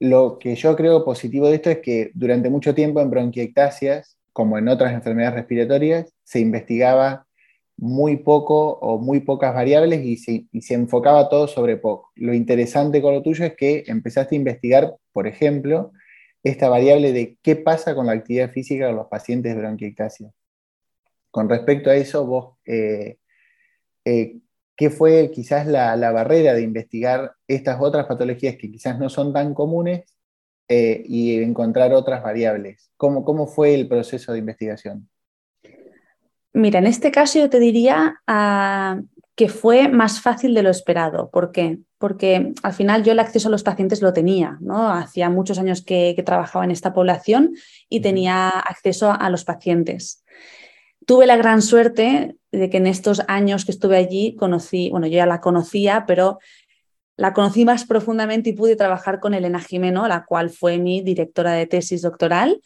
lo 0.00 0.38
que 0.38 0.56
yo 0.56 0.74
creo 0.74 1.04
positivo 1.04 1.48
de 1.48 1.56
esto 1.56 1.70
es 1.70 1.78
que 1.78 2.10
durante 2.14 2.50
mucho 2.50 2.74
tiempo 2.74 3.00
en 3.00 3.10
bronquiectasias, 3.10 4.18
como 4.32 4.58
en 4.58 4.68
otras 4.68 4.92
enfermedades 4.92 5.34
respiratorias, 5.36 6.12
se 6.24 6.40
investigaba 6.40 7.26
muy 7.76 8.18
poco 8.18 8.72
o 8.80 8.98
muy 8.98 9.20
pocas 9.20 9.54
variables 9.54 10.04
y 10.04 10.16
se, 10.16 10.46
y 10.52 10.62
se, 10.62 10.74
enfocaba 10.74 11.28
todo 11.28 11.46
sobre 11.46 11.76
poco. 11.76 12.10
Lo 12.16 12.34
interesante 12.34 13.00
con 13.00 13.14
lo 13.14 13.22
tuyo 13.22 13.44
es 13.44 13.54
que 13.56 13.84
empezaste 13.86 14.34
a 14.34 14.38
investigar, 14.38 14.96
por 15.12 15.26
ejemplo, 15.26 15.92
esta 16.42 16.68
variable 16.68 17.12
de 17.12 17.38
qué 17.42 17.56
pasa 17.56 17.94
con 17.94 18.06
la 18.06 18.12
actividad 18.12 18.50
física 18.50 18.86
de 18.86 18.92
los 18.92 19.06
pacientes 19.06 19.54
de 19.54 19.60
bronquiectasia. 19.60 20.30
Con 21.30 21.48
respecto 21.48 21.90
a 21.90 21.96
eso, 21.96 22.26
vos, 22.26 22.56
eh, 22.64 23.18
eh, 24.04 24.38
¿qué 24.76 24.90
fue 24.90 25.30
quizás 25.32 25.66
la, 25.66 25.94
barrera 26.12 26.54
de 26.54 26.62
investigar 26.62 27.32
estas 27.46 27.78
otras 27.80 28.06
patologías 28.06 28.56
que 28.56 28.70
quizás 28.70 28.98
no 28.98 29.08
son 29.08 29.32
tan 29.32 29.54
comunes 29.54 30.16
eh, 30.68 31.02
y 31.06 31.42
encontrar 31.42 31.92
otras 31.92 32.22
variables? 32.22 32.90
¿Cómo, 32.96 33.24
¿Cómo 33.24 33.46
fue 33.46 33.74
el 33.74 33.88
proceso 33.88 34.32
de 34.32 34.38
investigación? 34.38 35.08
Mira, 36.52 36.80
en 36.80 36.86
este 36.86 37.12
caso 37.12 37.38
yo 37.38 37.48
te 37.48 37.60
diría 37.60 38.20
ah, 38.26 39.00
que 39.40 39.48
fue 39.48 39.88
más 39.88 40.20
fácil 40.20 40.52
de 40.52 40.62
lo 40.62 40.68
esperado. 40.68 41.30
¿Por 41.30 41.52
qué? 41.52 41.78
Porque 41.96 42.52
al 42.62 42.72
final 42.74 43.04
yo 43.04 43.12
el 43.12 43.20
acceso 43.20 43.48
a 43.48 43.50
los 43.50 43.62
pacientes 43.62 44.02
lo 44.02 44.12
tenía, 44.12 44.58
¿no? 44.60 44.90
Hacía 44.90 45.30
muchos 45.30 45.58
años 45.58 45.82
que, 45.82 46.20
trabajaba 46.26 46.64
en 46.64 46.72
esta 46.72 46.92
población 46.92 47.54
y 47.88 48.00
tenía 48.00 48.48
acceso 48.48 49.10
a 49.12 49.30
los 49.30 49.44
pacientes. 49.44 50.24
Tuve 51.10 51.26
la 51.26 51.36
gran 51.36 51.60
suerte 51.60 52.36
de 52.52 52.70
que 52.70 52.76
en 52.76 52.86
estos 52.86 53.22
años 53.26 53.64
que 53.64 53.72
estuve 53.72 53.96
allí 53.96 54.36
conocí, 54.36 54.90
bueno, 54.90 55.08
yo 55.08 55.14
ya 55.14 55.26
la 55.26 55.40
conocía, 55.40 56.04
pero 56.06 56.38
la 57.16 57.32
conocí 57.32 57.64
más 57.64 57.84
profundamente 57.84 58.50
y 58.50 58.52
pude 58.52 58.76
trabajar 58.76 59.18
con 59.18 59.34
Elena 59.34 59.58
Jimeno, 59.58 60.06
la 60.06 60.24
cual 60.24 60.50
fue 60.50 60.78
mi 60.78 61.00
directora 61.00 61.54
de 61.54 61.66
tesis 61.66 62.02
doctoral 62.02 62.60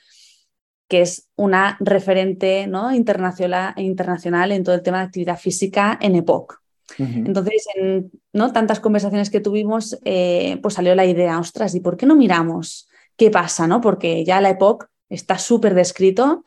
que 0.89 1.01
es 1.01 1.27
una 1.37 1.79
referente 1.81 2.67
¿no? 2.67 2.95
internacional, 2.95 3.73
internacional 3.79 4.53
en 4.53 4.63
todo 4.63 4.75
el 4.75 4.83
tema 4.83 4.99
de 4.99 5.05
actividad 5.05 5.39
física 5.39 5.99
en 6.03 6.15
EPOC. 6.15 6.61
Entonces, 6.99 7.67
en 7.77 8.11
¿no? 8.35 8.53
tantas 8.53 8.79
conversaciones 8.79 9.31
que 9.31 9.41
tuvimos, 9.41 9.99
eh, 10.05 10.59
pues 10.61 10.75
salió 10.75 10.95
la 10.95 11.07
idea, 11.07 11.39
ostras, 11.39 11.75
¿y 11.75 11.81
por 11.81 11.97
qué 11.97 12.05
no 12.05 12.15
miramos 12.15 12.91
qué 13.17 13.31
pasa? 13.31 13.67
¿no? 13.67 13.81
Porque 13.81 14.23
ya 14.23 14.43
la 14.43 14.51
EPOC 14.51 14.87
está 15.09 15.39
súper 15.39 15.73
descrito. 15.73 16.45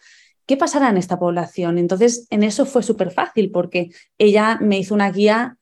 ¿Qué 0.47 0.57
pasará 0.57 0.89
en 0.89 0.97
esta 0.97 1.19
población? 1.19 1.77
Entonces, 1.77 2.25
en 2.29 2.41
eso 2.41 2.65
fue 2.65 2.81
súper 2.81 3.11
fácil 3.11 3.51
porque 3.51 3.89
ella 4.17 4.57
me 4.61 4.79
hizo 4.79 4.95
una 4.95 5.11
guía 5.11 5.57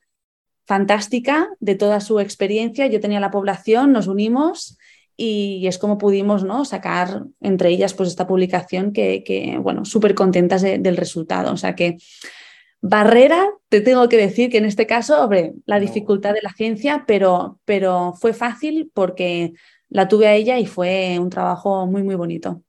fantástica 0.66 1.50
de 1.60 1.74
toda 1.76 2.00
su 2.00 2.20
experiencia. 2.20 2.86
Yo 2.88 3.00
tenía 3.00 3.20
la 3.20 3.32
población, 3.32 3.92
nos 3.92 4.08
unimos 4.08 4.78
y 5.18 5.66
es 5.66 5.78
como 5.80 5.98
pudimos 5.98 6.44
¿no? 6.44 6.66
sacar 6.66 7.24
entre 7.42 7.70
ellas 7.70 7.94
pues 7.94 8.10
esta 8.10 8.28
publicación 8.28 8.94
que, 8.94 9.58
bueno, 9.62 9.86
súper 9.86 10.14
contentas 10.14 10.62
del 10.62 10.98
resultado. 10.98 11.52
O 11.52 11.58
sea 11.58 11.76
que 11.76 11.98
barrera, 12.80 13.50
te 13.70 13.82
tengo 13.82 14.08
que 14.08 14.18
decir 14.18 14.52
que 14.52 14.60
en 14.60 14.66
este 14.66 14.86
caso, 14.86 15.24
hombre, 15.24 15.54
la 15.66 15.80
dificultad 15.80 16.34
de 16.34 16.42
la 16.44 16.54
ciencia, 16.54 17.06
pero, 17.08 17.60
pero 17.66 18.14
fue 18.20 18.34
fácil 18.34 18.92
porque 18.94 19.54
la 19.90 20.08
tuve 20.08 20.28
a 20.28 20.36
ella 20.36 20.60
y 20.60 20.68
fue 20.68 21.18
un 21.20 21.32
trabajo 21.32 21.88
muy, 21.88 22.04
muy 22.04 22.14
bonito. 22.14 22.62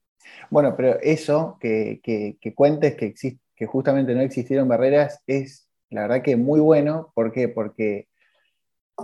Bueno, 0.50 0.74
pero 0.76 0.98
eso 1.00 1.58
que, 1.60 2.00
que, 2.02 2.54
cuentes 2.54 2.94
que, 2.94 3.14
que 3.54 3.66
justamente 3.66 4.14
no 4.14 4.20
existieron 4.20 4.68
barreras 4.68 5.22
es 5.26 5.68
la 5.90 6.02
verdad 6.02 6.22
que 6.22 6.36
muy 6.36 6.60
bueno. 6.60 7.12
¿Por 7.14 7.32
qué? 7.32 7.48
Porque 7.48 8.08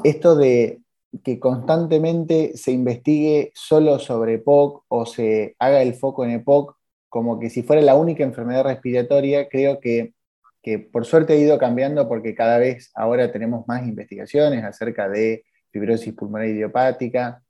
esto 0.04 0.36
de, 0.36 0.82
que 1.22 1.38
constantemente 1.38 2.56
se 2.56 2.72
investigue 2.72 3.52
solo 3.54 3.98
sobre 3.98 4.34
EPOC 4.34 4.84
o 4.88 5.06
se 5.06 5.54
haga 5.58 5.82
el 5.82 5.94
foco 5.94 6.24
en 6.24 6.32
EPOC 6.32 6.76
como 7.08 7.38
que 7.38 7.50
si 7.50 7.62
fuera 7.62 7.82
la 7.82 7.94
única 7.94 8.24
enfermedad 8.24 8.64
respiratoria, 8.64 9.48
creo 9.48 9.80
que, 9.80 10.14
por 10.90 11.04
suerte 11.04 11.34
ha 11.34 11.36
ido 11.36 11.58
cambiando 11.58 12.08
porque 12.08 12.34
cada 12.34 12.56
vez 12.56 12.90
ahora 12.94 13.30
tenemos 13.30 13.66
más 13.68 13.86
investigaciones 13.86 14.64
acerca 14.64 15.08
de 15.08 15.44
fibrosis 15.70 16.14
pulmonar 16.14 16.48
idiopática. 16.48 17.42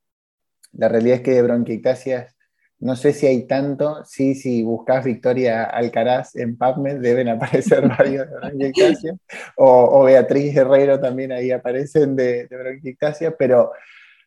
La 0.72 0.88
realidad 0.88 1.18
es 1.18 1.22
que 1.22 1.32
de 1.32 1.42
bronquiectasias 1.42 2.34
no 2.82 2.96
sé 2.96 3.12
si 3.12 3.28
hay 3.28 3.44
tanto, 3.46 4.04
sí, 4.04 4.34
si 4.34 4.64
buscas 4.64 5.04
Victoria 5.04 5.62
Alcaraz 5.62 6.34
en 6.34 6.58
PubMed 6.58 7.00
deben 7.00 7.28
aparecer 7.28 7.88
varios 7.96 8.28
de 8.28 8.36
bronquiectasia, 8.36 9.14
o, 9.56 10.02
Beatriz 10.02 10.56
Herrero 10.56 10.98
también 10.98 11.30
ahí 11.30 11.52
aparecen 11.52 12.16
de, 12.16 12.48
de 12.48 13.32
pero, 13.38 13.70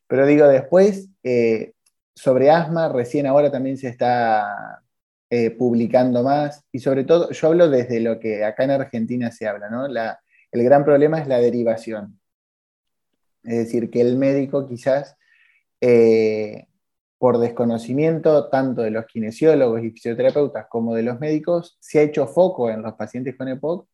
pero 0.08 0.26
digo, 0.26 0.48
después, 0.48 1.10
eh, 1.22 1.74
sobre 2.16 2.50
asma, 2.50 2.88
recién 2.88 3.28
ahora 3.28 3.52
también 3.52 3.78
se 3.78 3.90
está 3.90 4.82
eh, 5.30 5.52
publicando 5.52 6.24
más, 6.24 6.64
y 6.72 6.80
sobre 6.80 7.04
todo, 7.04 7.32
yo 7.32 7.48
hablo 7.48 7.70
desde 7.70 8.00
lo 8.00 8.22
que 8.22 8.46
acá 8.46 8.64
en 8.64 8.72
Argentina 8.72 9.32
se 9.32 9.50
habla, 9.50 9.70
¿no? 9.70 9.90
La, 9.90 10.22
el 10.52 10.64
gran 10.64 10.86
problema 10.86 11.20
es 11.20 11.28
la 11.28 11.40
derivación. 11.40 12.22
Es 13.44 13.58
decir, 13.58 13.90
que 13.92 14.00
el 14.00 14.18
médico 14.18 14.66
quizás... 14.66 15.18
Eh, 15.82 16.68
por 17.26 17.40
desconocimiento 17.40 18.50
tanto 18.50 18.84
de 18.84 18.92
los 18.92 19.08
kinesiólogos 19.08 19.84
y 19.84 19.90
fisioterapeutas 19.90 20.68
como 20.70 20.94
de 20.94 21.02
los 21.02 21.20
médicos, 21.20 21.76
se 21.80 21.98
ha 21.98 22.04
hecho 22.04 22.28
foco 22.28 22.70
en 22.70 22.84
los 22.84 22.94
pacientes 22.94 23.36
con 23.36 23.48
EPOC 23.48 23.88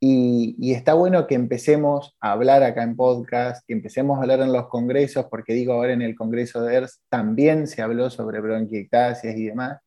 y, 0.00 0.72
está 0.72 0.94
bueno 0.94 1.26
que 1.26 1.34
empecemos 1.34 2.16
a 2.18 2.32
hablar 2.32 2.62
acá 2.62 2.82
en 2.82 2.96
podcast, 2.96 3.62
que 3.66 3.74
empecemos 3.74 4.16
a 4.16 4.22
hablar 4.22 4.40
en 4.40 4.54
los 4.54 4.68
congresos, 4.68 5.26
porque 5.26 5.52
digo 5.52 5.74
ahora 5.74 5.92
en 5.92 6.00
el 6.00 6.14
congreso 6.14 6.62
de 6.62 6.76
ERS 6.76 7.02
también 7.10 7.66
se 7.66 7.82
habló 7.82 8.08
sobre 8.08 8.40
bronquiectasias 8.40 9.36
y 9.36 9.44
demás, 9.48 9.78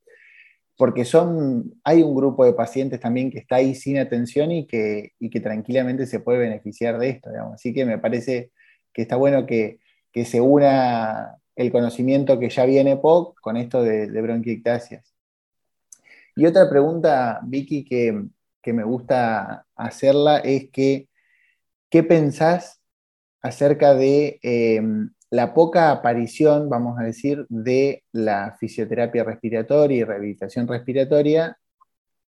porque 0.78 1.06
son, 1.06 1.74
hay 1.84 2.04
un 2.04 2.16
grupo 2.16 2.46
de 2.46 2.54
pacientes 2.54 3.00
también 3.00 3.32
que 3.32 3.40
está 3.40 3.56
ahí 3.56 3.74
sin 3.74 3.98
atención 3.98 4.52
y 4.52 4.68
que, 4.68 5.14
que 5.20 5.40
tranquilamente 5.40 6.06
se 6.06 6.20
puede 6.20 6.38
beneficiar 6.38 7.00
de 7.00 7.10
esto, 7.10 7.32
Así 7.52 7.74
que 7.74 7.84
me 7.84 7.98
parece 7.98 8.52
que 8.94 9.02
está 9.02 9.16
bueno 9.16 9.48
que, 9.48 9.80
que 10.12 10.24
se 10.24 10.40
una 10.40 11.40
el 11.56 11.72
conocimiento 11.72 12.40
que 12.40 12.50
ya 12.50 12.66
viene 12.66 12.98
POC 12.98 13.40
con 13.40 13.58
esto 13.58 13.82
de, 13.82 14.08
de 14.08 15.02
Y 16.36 16.46
otra 16.46 16.70
pregunta, 16.70 17.40
Vicky, 17.44 17.86
que, 17.86 18.74
me 18.74 18.84
gusta 18.84 19.66
hacerla 19.76 20.40
es 20.40 20.70
que, 20.72 21.08
¿qué 21.90 22.04
pensás 22.04 22.82
acerca 23.42 23.94
de 23.94 24.40
em, 24.42 25.12
la 25.30 25.54
poca 25.54 25.92
aparición, 25.92 26.68
vamos 26.70 27.00
a 27.00 27.04
decir, 27.04 27.46
de 27.50 28.04
la 28.12 28.58
fisioterapia 28.60 29.24
respiratoria 29.24 29.98
y 29.98 30.04
rehabilitación 30.04 30.68
respiratoria 30.68 31.58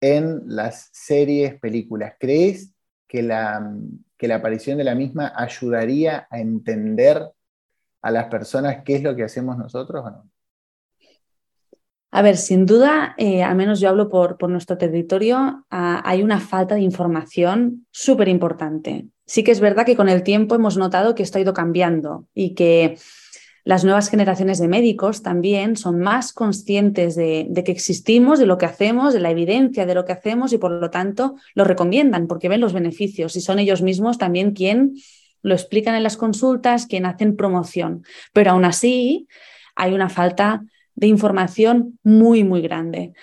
en 0.01 0.43
las 0.45 0.89
series, 0.91 1.59
películas? 1.59 2.15
¿Crees 2.19 2.73
que 3.07 3.23
la, 3.23 3.73
que 4.17 4.27
la 4.27 4.35
aparición 4.35 4.77
de 4.77 4.83
la 4.83 4.95
misma 4.95 5.33
ayudaría 5.35 6.27
a 6.29 6.39
entender 6.39 7.31
a 8.05 8.11
las 8.11 8.27
personas 8.27 8.83
qué 8.85 8.97
es 8.97 9.03
lo 9.03 9.15
que 9.15 9.23
hacemos 9.23 9.57
nosotros 9.57 10.05
o 10.05 10.11
no? 10.11 10.29
A 12.11 12.21
ver, 12.21 12.37
sin 12.37 12.67
duda, 12.67 13.15
eh, 13.17 13.41
al 13.41 13.55
menos 13.55 13.79
yo 13.79 13.89
hablo 13.89 14.09
por, 14.09 14.37
por 14.37 14.47
nuestro 14.51 14.77
territorio, 14.77 15.65
ah, 15.71 16.03
hay 16.05 16.21
una 16.21 16.39
falta 16.39 16.75
de 16.75 16.81
información 16.81 17.87
súper 17.89 18.27
importante. 18.27 19.07
Sí 19.25 19.43
que 19.43 19.51
es 19.51 19.59
verdad 19.59 19.87
que 19.87 19.95
con 19.95 20.07
el 20.07 20.21
tiempo 20.21 20.53
hemos 20.53 20.77
notado 20.77 21.15
que 21.15 21.23
esto 21.23 21.39
ha 21.39 21.41
ido 21.41 21.55
cambiando 21.55 22.27
y 22.35 22.53
que 22.53 22.99
las 23.63 23.83
nuevas 23.83 24.09
generaciones 24.09 24.59
de 24.59 24.67
médicos 24.67 25.23
también 25.23 25.75
son 25.75 25.99
más 25.99 26.31
conscientes 26.31 27.15
de, 27.15 27.47
de, 27.49 27.63
que 27.63 27.71
existimos, 27.71 28.37
de 28.37 28.45
lo 28.45 28.59
que 28.59 28.67
hacemos, 28.67 29.15
de 29.15 29.19
la 29.19 29.31
evidencia 29.31 29.87
de 29.87 29.95
lo 29.95 30.05
que 30.05 30.13
hacemos 30.13 30.53
y 30.53 30.59
por 30.59 30.69
lo 30.69 30.91
tanto 30.91 31.37
lo 31.55 31.63
recomiendan 31.63 32.27
porque 32.27 32.49
ven 32.49 32.61
los 32.61 32.71
beneficios 32.73 33.35
y 33.35 33.41
son 33.41 33.57
ellos 33.57 33.81
mismos 33.81 34.19
también 34.19 34.51
quien 34.51 34.93
lo 35.45 35.53
explican 35.53 35.93
en 35.93 36.01
las 36.01 36.17
consultas, 36.17 36.87
quien 36.87 37.05
hacen 37.05 37.35
promoción, 37.35 38.03
pero 38.33 38.51
aún 38.51 38.65
así 38.65 39.27
hay 39.75 39.93
una 39.93 40.09
falta 40.09 40.63
de 40.95 41.05
información 41.05 41.99
muy, 42.03 42.43
muy 42.43 42.61
grande. 42.61 43.13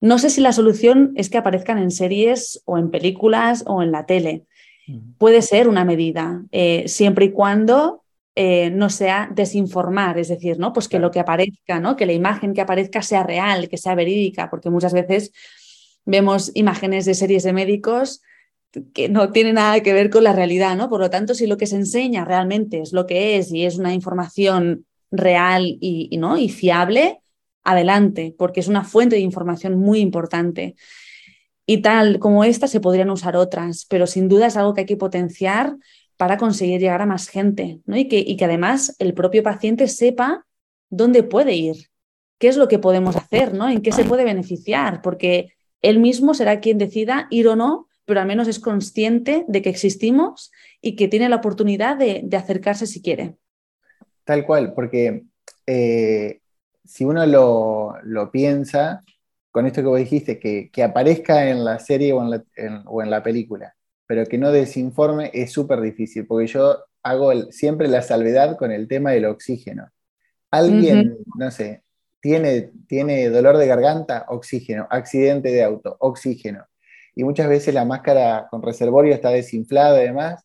no 0.00 0.18
sé 0.18 0.30
si 0.30 0.40
la 0.40 0.52
solución 0.52 1.12
es 1.16 1.28
que 1.28 1.38
aparezcan 1.38 1.78
en 1.78 1.90
series 1.90 2.62
o 2.66 2.78
en 2.78 2.90
películas 2.90 3.64
o 3.66 3.82
en 3.82 3.90
la 3.90 4.06
tele. 4.06 4.44
Puede 5.18 5.42
ser 5.42 5.68
una 5.68 5.84
medida, 5.84 6.44
eh, 6.52 6.84
siempre 6.86 7.24
y 7.24 7.32
cuando 7.32 8.04
eh, 8.36 8.70
no 8.70 8.88
sea 8.88 9.28
desinformar, 9.34 10.18
es 10.18 10.28
decir, 10.28 10.60
¿no? 10.60 10.72
Pues 10.72 10.86
que 10.86 11.00
lo 11.00 11.10
que 11.10 11.18
aparezca, 11.18 11.80
¿no? 11.80 11.96
Que 11.96 12.06
la 12.06 12.12
imagen 12.12 12.54
que 12.54 12.60
aparezca 12.60 13.02
sea 13.02 13.24
real, 13.24 13.68
que 13.68 13.78
sea 13.78 13.96
verídica, 13.96 14.50
porque 14.50 14.70
muchas 14.70 14.92
veces 14.92 15.32
vemos 16.04 16.52
imágenes 16.54 17.06
de 17.06 17.14
series 17.14 17.42
de 17.42 17.52
médicos 17.52 18.22
que 18.92 19.08
no 19.08 19.32
tiene 19.32 19.52
nada 19.52 19.80
que 19.80 19.92
ver 19.92 20.10
con 20.10 20.24
la 20.24 20.32
realidad, 20.32 20.76
¿no? 20.76 20.88
Por 20.88 21.00
lo 21.00 21.10
tanto, 21.10 21.34
si 21.34 21.46
lo 21.46 21.56
que 21.56 21.66
se 21.66 21.76
enseña 21.76 22.24
realmente 22.24 22.80
es 22.80 22.92
lo 22.92 23.06
que 23.06 23.36
es 23.36 23.52
y 23.52 23.64
es 23.64 23.78
una 23.78 23.94
información 23.94 24.86
real 25.10 25.78
y, 25.80 26.16
¿no? 26.18 26.36
y 26.36 26.48
fiable, 26.48 27.20
adelante, 27.62 28.34
porque 28.36 28.60
es 28.60 28.68
una 28.68 28.84
fuente 28.84 29.16
de 29.16 29.22
información 29.22 29.78
muy 29.78 30.00
importante. 30.00 30.76
Y 31.64 31.78
tal 31.78 32.18
como 32.18 32.44
esta 32.44 32.68
se 32.68 32.80
podrían 32.80 33.10
usar 33.10 33.36
otras, 33.36 33.86
pero 33.86 34.06
sin 34.06 34.28
duda 34.28 34.46
es 34.46 34.56
algo 34.56 34.74
que 34.74 34.82
hay 34.82 34.86
que 34.86 34.96
potenciar 34.96 35.76
para 36.16 36.38
conseguir 36.38 36.80
llegar 36.80 37.02
a 37.02 37.06
más 37.06 37.28
gente, 37.28 37.80
¿no? 37.86 37.96
Y 37.96 38.08
que, 38.08 38.18
y 38.18 38.36
que 38.36 38.44
además 38.44 38.94
el 38.98 39.14
propio 39.14 39.42
paciente 39.42 39.88
sepa 39.88 40.46
dónde 40.88 41.22
puede 41.22 41.54
ir, 41.54 41.88
qué 42.38 42.48
es 42.48 42.56
lo 42.56 42.68
que 42.68 42.78
podemos 42.78 43.16
hacer, 43.16 43.52
¿no? 43.52 43.68
En 43.68 43.82
qué 43.82 43.92
se 43.92 44.04
puede 44.04 44.24
beneficiar, 44.24 45.02
porque 45.02 45.52
él 45.82 45.98
mismo 45.98 46.34
será 46.34 46.60
quien 46.60 46.78
decida 46.78 47.26
ir 47.30 47.48
o 47.48 47.56
no 47.56 47.88
pero 48.06 48.20
al 48.20 48.26
menos 48.26 48.48
es 48.48 48.58
consciente 48.58 49.44
de 49.48 49.60
que 49.60 49.68
existimos 49.68 50.52
y 50.80 50.96
que 50.96 51.08
tiene 51.08 51.28
la 51.28 51.36
oportunidad 51.36 51.96
de, 51.96 52.26
acercarse 52.36 52.86
si 52.86 53.02
quiere. 53.02 53.36
Tal 54.24 54.46
cual, 54.46 54.72
porque 54.74 55.24
eh, 55.66 56.40
si 56.84 57.04
uno 57.04 57.26
lo, 57.26 58.30
piensa, 58.30 59.02
con 59.50 59.66
esto 59.66 59.82
que 59.82 59.88
vos 59.88 59.98
dijiste, 59.98 60.38
que, 60.38 60.82
aparezca 60.82 61.50
en 61.50 61.64
la 61.64 61.78
serie 61.80 62.12
o 62.12 62.22
en 63.02 63.10
la, 63.10 63.22
película, 63.22 63.74
pero 64.06 64.24
que 64.24 64.38
no 64.38 64.52
desinforme 64.52 65.30
es 65.34 65.52
súper 65.52 65.80
difícil, 65.80 66.26
porque 66.26 66.46
yo 66.46 66.78
hago 67.02 67.50
siempre 67.50 67.88
la 67.88 68.02
salvedad 68.02 68.56
con 68.56 68.70
el 68.70 68.88
tema 68.88 69.10
del 69.10 69.26
oxígeno. 69.26 69.90
Alguien, 70.50 71.18
no 71.36 71.50
sé, 71.50 71.82
tiene, 72.20 72.70
tiene 72.86 73.28
dolor 73.30 73.56
de 73.56 73.66
garganta, 73.66 74.26
oxígeno, 74.28 74.86
accidente 74.90 75.50
de 75.50 75.64
auto, 75.64 75.96
oxígeno. 75.98 76.66
Y 77.16 77.24
muchas 77.24 77.48
veces 77.48 77.74
la 77.74 77.84
máscara 77.84 78.46
con 78.50 78.62
reservorio 78.62 79.14
está 79.14 79.30
desinflada 79.30 80.00
y 80.02 80.06
demás. 80.06 80.44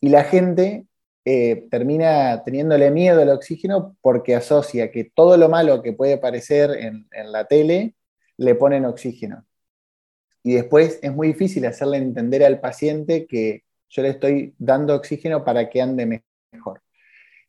Y 0.00 0.08
la 0.08 0.24
gente 0.24 0.86
eh, 1.24 1.68
termina 1.70 2.42
teniéndole 2.44 2.90
miedo 2.90 3.22
al 3.22 3.28
oxígeno 3.28 3.96
porque 4.00 4.34
asocia 4.34 4.90
que 4.90 5.04
todo 5.04 5.36
lo 5.36 5.48
malo 5.48 5.82
que 5.82 5.92
puede 5.92 6.18
parecer 6.18 6.72
en, 6.72 7.06
en 7.12 7.30
la 7.30 7.46
tele 7.46 7.94
le 8.38 8.54
ponen 8.54 8.86
oxígeno. 8.86 9.44
Y 10.42 10.54
después 10.54 10.98
es 11.02 11.12
muy 11.14 11.28
difícil 11.28 11.66
hacerle 11.66 11.98
entender 11.98 12.42
al 12.42 12.58
paciente 12.58 13.26
que 13.26 13.64
yo 13.90 14.02
le 14.02 14.08
estoy 14.08 14.54
dando 14.58 14.96
oxígeno 14.96 15.44
para 15.44 15.68
que 15.68 15.82
ande 15.82 16.22
mejor. 16.52 16.82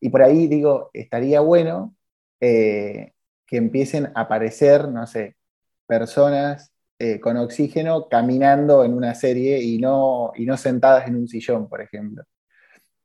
Y 0.01 0.09
por 0.09 0.21
ahí 0.21 0.47
digo, 0.47 0.89
estaría 0.93 1.39
bueno 1.39 1.95
eh, 2.41 3.13
que 3.47 3.55
empiecen 3.57 4.07
a 4.15 4.21
aparecer, 4.21 4.89
no 4.89 5.07
sé, 5.07 5.37
personas 5.87 6.72
eh, 7.05 7.19
con 7.19 7.35
oxígeno 7.35 8.07
caminando 8.07 8.85
en 8.85 8.93
una 8.93 9.13
serie 9.13 9.61
y 9.61 9.77
no, 9.77 10.31
y 10.37 10.45
no 10.45 10.55
sentadas 10.55 11.05
en 11.05 11.17
un 11.17 11.27
sillón, 11.27 11.67
por 11.67 11.81
ejemplo. 11.81 12.23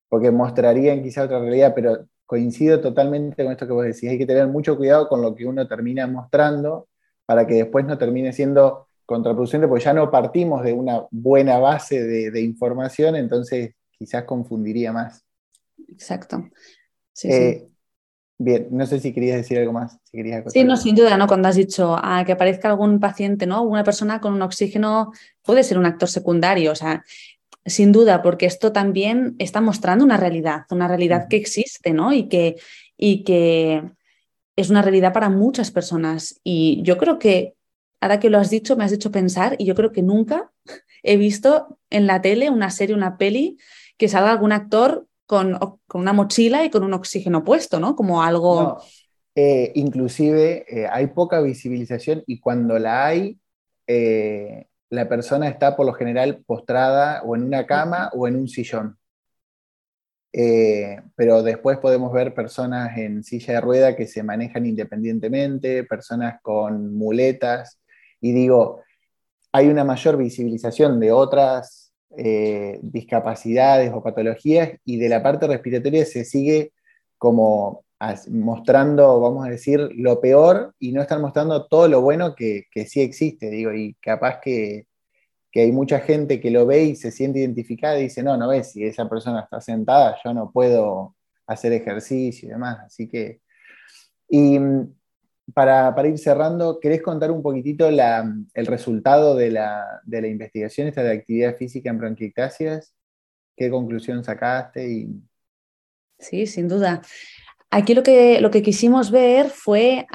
Porque 0.08 0.30
mostrarían 0.30 1.02
quizá 1.02 1.24
otra 1.24 1.40
realidad, 1.40 1.72
pero 1.74 2.06
coincido 2.24 2.80
totalmente 2.80 3.42
con 3.42 3.50
esto 3.50 3.66
que 3.66 3.72
vos 3.72 3.84
decís. 3.84 4.08
Hay 4.08 4.16
que 4.16 4.24
tener 4.24 4.46
mucho 4.46 4.76
cuidado 4.76 5.08
con 5.08 5.20
lo 5.20 5.34
que 5.34 5.46
uno 5.46 5.66
termina 5.66 6.06
mostrando 6.06 6.86
para 7.26 7.44
que 7.44 7.54
después 7.54 7.86
no 7.86 7.98
termine 7.98 8.32
siendo 8.32 8.86
contraproducente, 9.04 9.66
porque 9.66 9.82
ya 9.82 9.94
no 9.94 10.12
partimos 10.12 10.62
de 10.62 10.74
una 10.74 11.04
buena 11.10 11.58
base 11.58 12.04
de, 12.04 12.40
información, 12.40 13.16
entonces 13.16 13.74
quizás 13.90 14.22
confundiría 14.22 14.92
más. 14.92 15.24
Exacto. 15.88 16.48
Eh, 17.24 17.66
bien, 18.38 18.68
no 18.70 18.86
sé 18.86 19.00
si 19.00 19.12
querías 19.12 19.36
decir 19.36 19.58
algo 19.58 19.72
más. 19.72 19.98
Si 20.04 20.22
sí, 20.46 20.64
no, 20.64 20.76
sin 20.76 20.94
duda, 20.94 21.16
¿no? 21.16 21.26
Cuando 21.26 21.48
has 21.48 21.56
dicho 21.56 21.96
ah, 22.00 22.22
que 22.24 22.32
aparezca 22.32 22.68
algún 22.68 23.00
paciente, 23.00 23.46
¿no? 23.46 23.62
Una 23.62 23.84
persona 23.84 24.20
con 24.20 24.32
un 24.32 24.42
oxígeno 24.42 25.12
puede 25.42 25.64
ser 25.64 25.78
un 25.78 25.86
actor 25.86 26.08
secundario, 26.08 26.72
o 26.72 26.76
sea, 26.76 27.04
sin 27.66 27.92
duda, 27.92 28.22
porque 28.22 28.46
esto 28.46 28.72
también 28.72 29.34
está 29.38 29.60
mostrando 29.60 30.04
una 30.04 30.16
realidad, 30.16 30.62
una 30.70 30.88
realidad 30.88 31.26
que 31.28 31.36
existe, 31.36 31.92
¿no? 31.92 32.12
Y 32.12 32.28
que, 32.28 32.56
y 32.96 33.24
que 33.24 33.82
es 34.56 34.70
una 34.70 34.82
realidad 34.82 35.12
para 35.12 35.28
muchas 35.28 35.70
personas. 35.70 36.40
Y 36.44 36.80
yo 36.82 36.96
creo 36.96 37.18
que 37.18 37.54
ahora 38.00 38.20
que 38.20 38.30
lo 38.30 38.38
has 38.38 38.50
dicho, 38.50 38.76
me 38.76 38.84
has 38.84 38.92
hecho 38.92 39.10
pensar 39.10 39.56
y 39.58 39.64
yo 39.64 39.74
creo 39.74 39.92
que 39.92 40.02
nunca 40.02 40.52
he 41.02 41.16
visto 41.16 41.78
en 41.90 42.06
la 42.06 42.22
tele 42.22 42.50
una 42.50 42.70
serie, 42.70 42.94
una 42.94 43.18
peli, 43.18 43.58
que 43.96 44.08
salga 44.08 44.30
algún 44.30 44.52
actor 44.52 45.07
con, 45.28 45.58
con 45.86 46.00
una 46.00 46.14
mochila 46.14 46.64
y 46.64 46.70
con 46.70 46.82
un 46.82 46.94
oxígeno 46.94 47.44
puesto, 47.44 47.78
¿no? 47.78 47.94
Como 47.94 48.22
algo... 48.22 48.80
Eh, 49.34 49.70
inclusive 49.74 50.64
eh, 50.66 50.88
hay 50.90 51.08
poca 51.08 51.40
visibilización 51.40 52.24
y 52.26 52.40
cuando 52.40 52.78
la 52.78 53.06
hay, 53.06 53.38
eh, 53.86 54.66
la 54.88 55.06
persona 55.06 55.46
está 55.46 55.76
por 55.76 55.84
lo 55.84 55.92
general 55.92 56.42
postrada 56.44 57.22
o 57.24 57.36
en 57.36 57.44
una 57.44 57.66
cama 57.66 58.10
o 58.14 58.26
en 58.26 58.36
un 58.36 58.48
sillón. 58.48 58.96
pero 61.14 61.42
después 61.42 61.78
podemos 61.78 62.10
ver 62.12 62.32
personas 62.34 62.96
en 62.96 63.22
silla 63.22 63.54
de 63.54 63.60
rueda 63.60 63.96
que 63.96 64.06
se 64.06 64.22
manejan 64.22 64.64
independientemente, 64.64 65.84
personas 65.84 66.40
con 66.42 66.94
muletas, 66.96 67.80
y 68.20 68.32
digo, 68.32 68.82
hay 69.52 69.68
una 69.68 69.84
mayor 69.84 70.16
visibilización 70.16 70.98
de 70.98 71.12
otras 71.12 71.87
eh, 72.16 72.78
discapacidades 72.82 73.92
o 73.92 74.02
patologías 74.02 74.72
y 74.84 74.96
de 74.98 75.08
la 75.08 75.22
parte 75.22 75.46
respiratoria 75.46 76.04
se 76.06 76.24
sigue 76.24 76.72
como 77.18 77.84
mostrando, 78.30 79.20
vamos 79.20 79.46
a 79.46 79.50
decir, 79.50 79.80
lo 79.96 80.20
peor 80.20 80.74
y 80.78 80.92
no 80.92 81.02
están 81.02 81.20
mostrando 81.20 81.66
todo 81.66 81.88
lo 81.88 82.00
bueno 82.00 82.34
que, 82.34 82.66
sí 82.86 83.00
existe, 83.00 83.50
digo, 83.50 83.72
y 83.74 83.94
capaz 83.94 84.40
que, 84.40 84.86
que, 85.50 85.62
hay 85.62 85.72
mucha 85.72 86.00
gente 86.00 86.40
que 86.40 86.50
lo 86.50 86.64
ve 86.64 86.84
y 86.84 86.96
se 86.96 87.10
siente 87.10 87.40
identificada 87.40 87.98
y 87.98 88.04
dice, 88.04 88.22
no, 88.22 88.36
no 88.36 88.48
ves, 88.48 88.72
si 88.72 88.84
esa 88.84 89.08
persona 89.08 89.40
está 89.40 89.60
sentada, 89.60 90.16
yo 90.24 90.32
no 90.32 90.52
puedo 90.52 91.16
hacer 91.46 91.72
ejercicio 91.72 92.48
y 92.48 92.52
demás, 92.52 92.78
así 92.86 93.08
que... 93.08 93.40
Y 94.30 94.58
para, 95.54 96.08
ir 96.08 96.18
cerrando, 96.18 96.78
¿querés 96.80 97.02
contar 97.02 97.30
un 97.30 97.42
poquitito 97.42 97.88
el 97.88 98.66
resultado 98.66 99.34
de 99.34 99.50
la, 99.50 100.02
investigación 100.06 100.88
esta 100.88 101.02
de 101.02 101.12
actividad 101.12 101.56
física 101.56 101.90
en 101.90 101.98
bronquiectasias? 101.98 102.94
¿Qué 103.56 103.70
conclusión 103.70 104.22
sacaste? 104.22 105.08
Sí, 106.18 106.46
sin 106.46 106.68
duda. 106.68 107.02
Aquí 107.70 107.94
lo 107.94 108.02
que, 108.02 108.40
lo 108.40 108.50
que 108.50 108.62
quisimos 108.62 109.10
ver 109.10 109.48
fue 109.48 110.06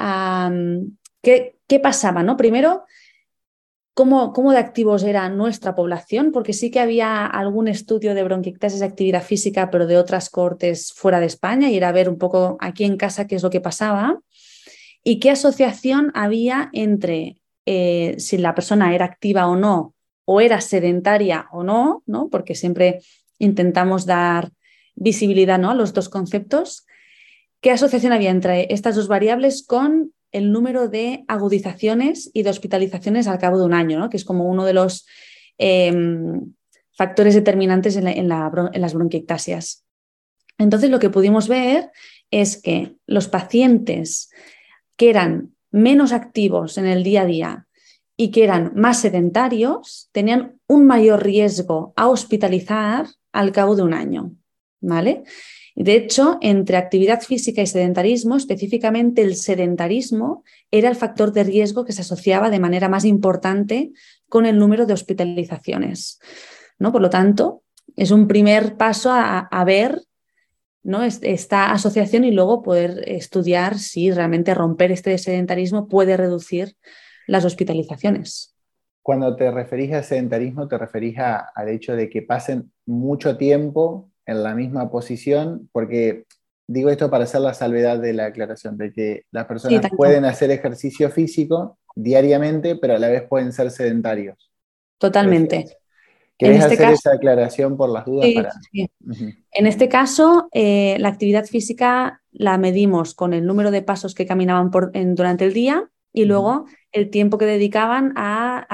qué, 1.22 1.80
pasaba, 1.82 2.22
¿no? 2.22 2.36
Primero, 2.36 2.84
cómo, 3.94 4.32
cómo, 4.32 4.52
de 4.52 4.58
activos 4.58 5.02
era 5.02 5.28
nuestra 5.28 5.74
población, 5.74 6.30
porque 6.32 6.52
sí 6.52 6.70
que 6.70 6.80
había 6.80 7.26
algún 7.26 7.68
estudio 7.68 8.14
de 8.14 8.22
bronquiectasis 8.22 8.80
de 8.80 8.86
actividad 8.86 9.22
física, 9.22 9.70
pero 9.70 9.86
de 9.86 9.96
otras 9.96 10.30
cortes 10.30 10.92
fuera 10.92 11.20
de 11.20 11.26
España, 11.26 11.70
y 11.70 11.76
era 11.76 11.92
ver 11.92 12.08
un 12.08 12.18
poco 12.18 12.56
aquí 12.60 12.84
en 12.84 12.96
casa 12.96 13.26
qué 13.26 13.34
es 13.34 13.42
lo 13.42 13.50
que 13.50 13.60
pasaba 13.60 14.20
y 15.04 15.20
qué 15.20 15.30
asociación 15.30 16.10
había 16.14 16.70
entre 16.72 17.36
eh, 17.66 18.14
si 18.18 18.38
la 18.38 18.54
persona 18.54 18.94
era 18.94 19.04
activa 19.04 19.46
o 19.46 19.54
no, 19.54 19.94
o 20.24 20.40
era 20.40 20.60
sedentaria 20.62 21.46
o 21.52 21.62
no, 21.62 22.02
¿no? 22.06 22.28
porque 22.30 22.54
siempre 22.54 23.00
intentamos 23.38 24.06
dar 24.06 24.50
visibilidad 24.94 25.58
¿no? 25.58 25.70
a 25.70 25.74
los 25.74 25.92
dos 25.92 26.08
conceptos. 26.08 26.86
¿Qué 27.60 27.70
asociación 27.70 28.12
había 28.12 28.30
entre 28.30 28.72
estas 28.72 28.96
dos 28.96 29.08
variables 29.08 29.64
con 29.66 30.12
el 30.32 30.50
número 30.50 30.88
de 30.88 31.24
agudizaciones 31.28 32.30
y 32.32 32.42
de 32.42 32.50
hospitalizaciones 32.50 33.28
al 33.28 33.38
cabo 33.38 33.58
de 33.58 33.66
un 33.66 33.74
año, 33.74 33.98
¿no? 33.98 34.08
que 34.08 34.16
es 34.16 34.24
como 34.24 34.48
uno 34.48 34.64
de 34.64 34.72
los 34.72 35.06
em, 35.58 36.54
factores 36.92 37.34
determinantes 37.34 37.96
en, 37.96 38.28
las 38.28 38.94
bronquiectasias? 38.94 39.84
Entonces, 40.58 40.90
lo 40.90 40.98
que 40.98 41.10
pudimos 41.10 41.48
ver 41.48 41.90
es 42.30 42.60
que 42.60 42.96
los 43.06 43.28
pacientes 43.28 44.30
que 44.96 45.10
eran 45.10 45.54
menos 45.70 46.12
activos 46.12 46.78
en 46.78 46.86
el 46.86 47.02
día 47.02 47.22
a 47.22 47.26
día 47.26 47.66
y 48.16 48.30
que 48.30 48.44
eran 48.44 48.72
más 48.76 49.00
sedentarios, 49.00 50.08
tenían 50.12 50.60
un 50.68 50.86
mayor 50.86 51.24
riesgo 51.24 51.92
a 51.96 52.08
hospitalizar 52.08 53.06
al 53.32 53.52
cabo 53.52 53.74
de 53.74 53.82
un 53.82 53.92
año. 53.92 54.32
¿Vale? 54.80 55.24
De 55.74 55.96
hecho, 55.96 56.38
entre 56.40 56.76
actividad 56.76 57.20
física 57.22 57.62
y 57.62 57.66
sedentarismo, 57.66 58.36
específicamente 58.36 59.22
el 59.22 59.34
sedentarismo 59.34 60.44
era 60.70 60.88
el 60.88 60.94
factor 60.94 61.32
de 61.32 61.42
riesgo 61.42 61.84
que 61.84 61.92
se 61.92 62.02
asociaba 62.02 62.50
de 62.50 62.60
manera 62.60 62.88
más 62.88 63.04
importante 63.04 63.92
con 64.28 64.46
el 64.46 64.58
número 64.58 64.86
de 64.86 64.92
hospitalizaciones. 64.92 66.20
¿no? 66.78 66.92
Por 66.92 67.02
lo 67.02 67.10
tanto, 67.10 67.62
es 67.96 68.12
un 68.12 68.28
primer 68.28 68.76
paso 68.76 69.10
a, 69.10 69.40
a 69.40 69.64
ver 69.64 70.00
¿no? 70.84 71.02
esta 71.02 71.72
asociación 71.72 72.24
y 72.24 72.30
luego 72.30 72.62
poder 72.62 73.02
estudiar 73.06 73.78
si 73.78 74.10
realmente 74.12 74.54
romper 74.54 74.92
este 74.92 75.16
sedentarismo 75.18 75.88
puede 75.88 76.16
reducir 76.16 76.76
las 77.26 77.44
hospitalizaciones. 77.44 78.54
Cuando 79.02 79.34
te 79.34 79.50
referís 79.50 79.92
a 79.92 80.02
sedentarismo, 80.02 80.68
te 80.68 80.78
referís 80.78 81.18
al 81.18 81.68
hecho 81.68 81.96
de 81.96 82.08
que 82.08 82.22
pasen 82.22 82.70
mucho 82.86 83.36
tiempo 83.36 84.10
en 84.26 84.42
la 84.42 84.54
misma 84.54 84.90
posición, 84.90 85.68
porque 85.72 86.24
digo 86.66 86.90
esto 86.90 87.10
para 87.10 87.24
hacer 87.24 87.40
la 87.40 87.54
salvedad 87.54 87.98
de 87.98 88.12
la 88.12 88.26
aclaración, 88.26 88.78
de 88.78 88.92
que 88.92 89.24
las 89.30 89.46
personas 89.46 89.90
pueden 89.96 90.24
hacer 90.24 90.50
ejercicio 90.50 91.10
físico 91.10 91.78
diariamente, 91.94 92.76
pero 92.76 92.94
a 92.94 92.98
la 92.98 93.08
vez 93.08 93.22
pueden 93.28 93.52
ser 93.52 93.70
sedentarios. 93.70 94.50
Totalmente. 94.98 95.66
¿Quieres 96.38 96.62
este 96.62 96.74
hacer 96.74 96.94
esa 96.94 97.12
aclaración 97.12 97.76
por 97.76 97.90
las 97.90 98.04
dudas? 98.04 98.28
En 98.72 99.66
este 99.66 99.88
caso, 99.88 100.48
eh, 100.52 100.96
la 100.98 101.08
actividad 101.08 101.46
física 101.46 102.22
la 102.32 102.58
medimos 102.58 103.14
con 103.14 103.34
el 103.34 103.46
número 103.46 103.70
de 103.70 103.82
pasos 103.82 104.14
que 104.14 104.26
caminaban 104.26 104.70
durante 105.14 105.44
el 105.44 105.52
día 105.52 105.88
y 106.12 106.24
luego 106.24 106.66
el 106.92 107.10
tiempo 107.10 107.38
que 107.38 107.44
dedicaban 107.44 108.12
a, 108.16 108.66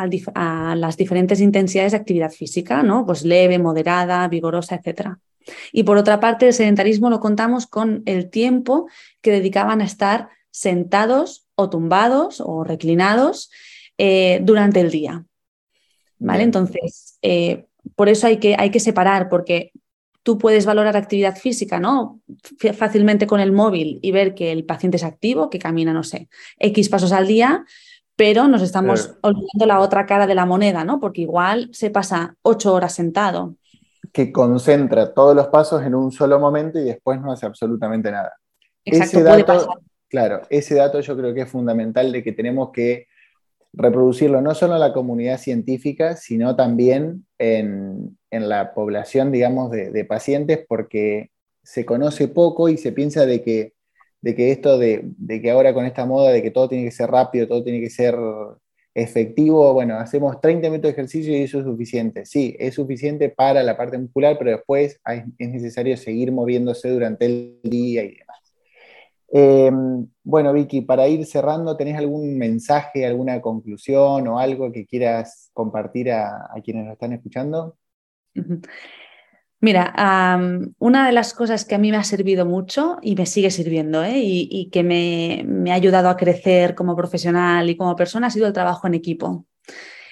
las 0.77 0.97
diferentes 0.97 1.41
intensidades 1.41 1.93
de 1.93 1.99
actividad 1.99 2.31
física, 2.31 2.83
¿no? 2.83 3.05
Pues 3.05 3.25
leve, 3.25 3.59
moderada, 3.59 4.27
vigorosa, 4.29 4.77
etc. 4.77 5.17
Y 5.73 5.83
por 5.83 5.97
otra 5.97 6.21
parte, 6.21 6.47
el 6.47 6.53
sedentarismo 6.53 7.11
lo 7.11 7.21
contamos 7.21 7.67
con 7.67 8.03
el 8.07 8.31
tiempo 8.31 8.89
que 9.21 9.33
dedicaban 9.33 9.81
a 9.81 9.85
estar 9.85 10.29
sentados 10.51 11.47
o 11.55 11.71
tumbados 11.71 12.43
o 12.45 12.65
reclinados 12.65 13.51
eh, 13.97 14.41
durante 14.43 14.81
el 14.81 14.91
día. 14.91 15.25
¿Vale? 16.21 16.45
Entonces, 16.45 17.19
eh, 17.23 17.67
por 17.97 18.09
eso 18.09 18.27
hay 18.27 18.37
que, 18.37 18.55
hay 18.59 18.71
que 18.71 18.79
separar, 18.79 19.29
porque 19.29 19.73
tú 20.23 20.39
puedes 20.39 20.67
valorar 20.67 20.97
actividad 20.97 21.37
física, 21.37 21.81
¿no? 21.81 22.21
Fácilmente 22.75 23.27
con 23.27 23.41
el 23.41 23.53
móvil 23.53 23.99
y 24.03 24.13
ver 24.13 24.35
que 24.35 24.53
el 24.53 24.65
paciente 24.65 24.99
es 24.99 25.05
activo, 25.05 25.51
que 25.51 25.59
camina, 25.59 25.93
no 25.93 26.05
sé, 26.05 26.29
X 26.59 26.89
pasos 26.89 27.13
al 27.13 27.27
día, 27.27 27.65
pero 28.17 28.49
nos 28.49 28.61
estamos 28.61 29.15
olvidando 29.23 29.67
la 29.67 29.81
otra 29.81 30.05
cara 30.05 30.27
de 30.27 30.35
la 30.35 30.45
moneda, 30.45 30.85
¿no? 30.85 31.01
Porque 31.01 31.23
igual 31.23 31.71
se 31.73 31.91
pasa 31.91 32.37
ocho 32.43 32.75
horas 32.75 32.95
sentado. 32.95 33.57
Que 34.13 34.31
concentra 34.31 35.15
todos 35.15 35.35
los 35.35 35.47
pasos 35.49 35.83
en 35.83 35.95
un 35.95 36.13
solo 36.13 36.39
momento 36.39 36.79
y 36.79 36.85
después 36.85 37.21
no 37.21 37.33
hace 37.33 37.47
absolutamente 37.47 38.11
nada. 38.11 38.33
Exacto, 38.85 39.21
puede 39.25 39.45
pasar. 39.45 39.69
Claro, 40.09 40.43
ese 40.51 40.75
dato 40.75 41.01
yo 41.01 41.17
creo 41.17 41.33
que 41.33 41.43
es 41.43 41.49
fundamental 41.49 42.11
de 42.13 42.23
que 42.23 42.33
tenemos 42.33 42.71
que 42.73 43.07
reproducirlo 43.73 44.41
no 44.41 44.55
solo 44.55 44.75
en 44.75 44.81
la 44.81 44.93
comunidad 44.93 45.39
científica, 45.39 46.17
sino 46.17 46.57
también 46.57 47.27
en, 47.39 48.17
la 48.31 48.75
población, 48.75 49.33
digamos, 49.33 49.71
de, 49.71 50.05
pacientes, 50.05 50.65
porque 50.69 51.31
se 51.63 51.85
conoce 51.85 52.29
poco 52.29 52.69
y 52.69 52.77
se 52.77 52.93
piensa 52.93 53.27
de 53.27 53.43
que, 53.43 53.75
de 54.21 54.35
que 54.35 54.53
esto 54.53 54.79
de, 54.79 55.03
de, 55.17 55.41
que 55.43 55.51
ahora 55.51 55.75
con 55.75 55.85
esta 55.87 56.07
moda 56.07 56.31
de 56.31 56.43
que 56.43 56.51
todo 56.51 56.69
tiene 56.69 56.85
que 56.85 56.91
ser 56.91 57.11
rápido, 57.11 57.49
todo 57.49 57.65
tiene 57.65 57.81
que 57.81 57.91
ser 57.91 58.17
efectivo, 58.95 59.73
bueno, 59.73 59.97
hacemos 59.97 60.41
30 60.41 60.69
minutos 60.69 60.89
de 60.89 60.93
ejercicio 60.93 61.37
y 61.37 61.43
eso 61.43 61.59
es 61.59 61.65
suficiente. 61.65 62.27
Sí, 62.27 62.57
es 62.59 62.75
suficiente 62.75 63.29
para 63.29 63.63
la 63.63 63.77
parte 63.77 63.99
muscular, 63.99 64.37
pero 64.39 64.51
después 64.51 65.01
es 65.39 65.49
necesario 65.51 65.97
seguir 65.97 66.33
moviéndose 66.33 66.91
durante 66.91 67.27
el 67.27 67.61
día 67.63 68.03
y 68.05 68.17
demás. 68.17 68.40
Em, 69.33 70.09
bueno, 70.25 70.53
Vicky, 70.53 70.81
para 70.81 71.07
ir 71.07 71.25
cerrando, 71.25 71.77
¿tenés 71.77 71.97
algún 71.97 72.37
mensaje, 72.37 73.07
alguna 73.07 73.41
conclusión 73.41 74.27
o 74.27 74.39
algo 74.39 74.73
que 74.73 74.87
quieras 74.87 75.51
compartir 75.53 76.11
a, 76.11 76.51
quienes 76.65 76.85
nos 76.85 76.95
están 76.95 77.13
escuchando? 77.13 77.77
Mira, 79.61 80.39
una 80.79 81.07
de 81.07 81.13
las 81.13 81.35
cosas 81.35 81.65
que 81.65 81.75
a 81.75 81.79
mí 81.79 81.91
me 81.91 81.99
ha 81.99 82.05
servido 82.05 82.45
mucho 82.45 82.99
y 83.03 83.15
me 83.15 83.27
sigue 83.27 83.51
sirviendo 83.51 84.03
¿eh? 84.03 84.15
y, 84.17 84.69
que 84.71 84.83
me, 84.83 85.45
me, 85.47 85.71
ha 85.71 85.75
ayudado 85.75 86.09
a 86.09 86.17
crecer 86.17 86.75
como 86.75 86.97
profesional 86.97 87.69
y 87.71 87.77
como 87.77 87.95
persona 87.95 88.29
ha 88.29 88.31
sido 88.31 88.47
el 88.47 88.53
trabajo 88.53 88.87
en 88.87 88.95
equipo. 88.95 89.47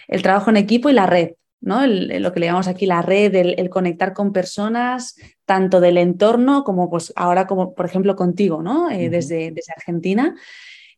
El 0.07 0.23
trabajo 0.23 0.51
en 0.51 0.59
equipo 0.59 0.91
y 0.91 0.93
la 0.93 1.07
red. 1.07 1.33
¿No? 1.61 1.87
lo 1.87 2.33
que 2.33 2.41
le 2.41 2.47
llamamos 2.47 2.69
aquí 2.69 2.87
la 2.87 3.03
red, 3.03 3.35
el, 3.35 3.71
conectar 3.71 4.13
con 4.13 4.33
personas, 4.33 5.17
tanto 5.45 5.81
del 5.81 5.99
entorno 5.99 6.65
como 6.65 6.89
pues 6.89 7.13
ahora 7.17 7.47
como 7.47 7.75
por 7.75 7.87
ejemplo 7.87 8.17
contigo, 8.17 8.63
¿no? 8.63 8.91
Eh, 8.91 9.09
desde, 9.09 9.51
desde, 9.51 9.73
Argentina. 9.77 10.37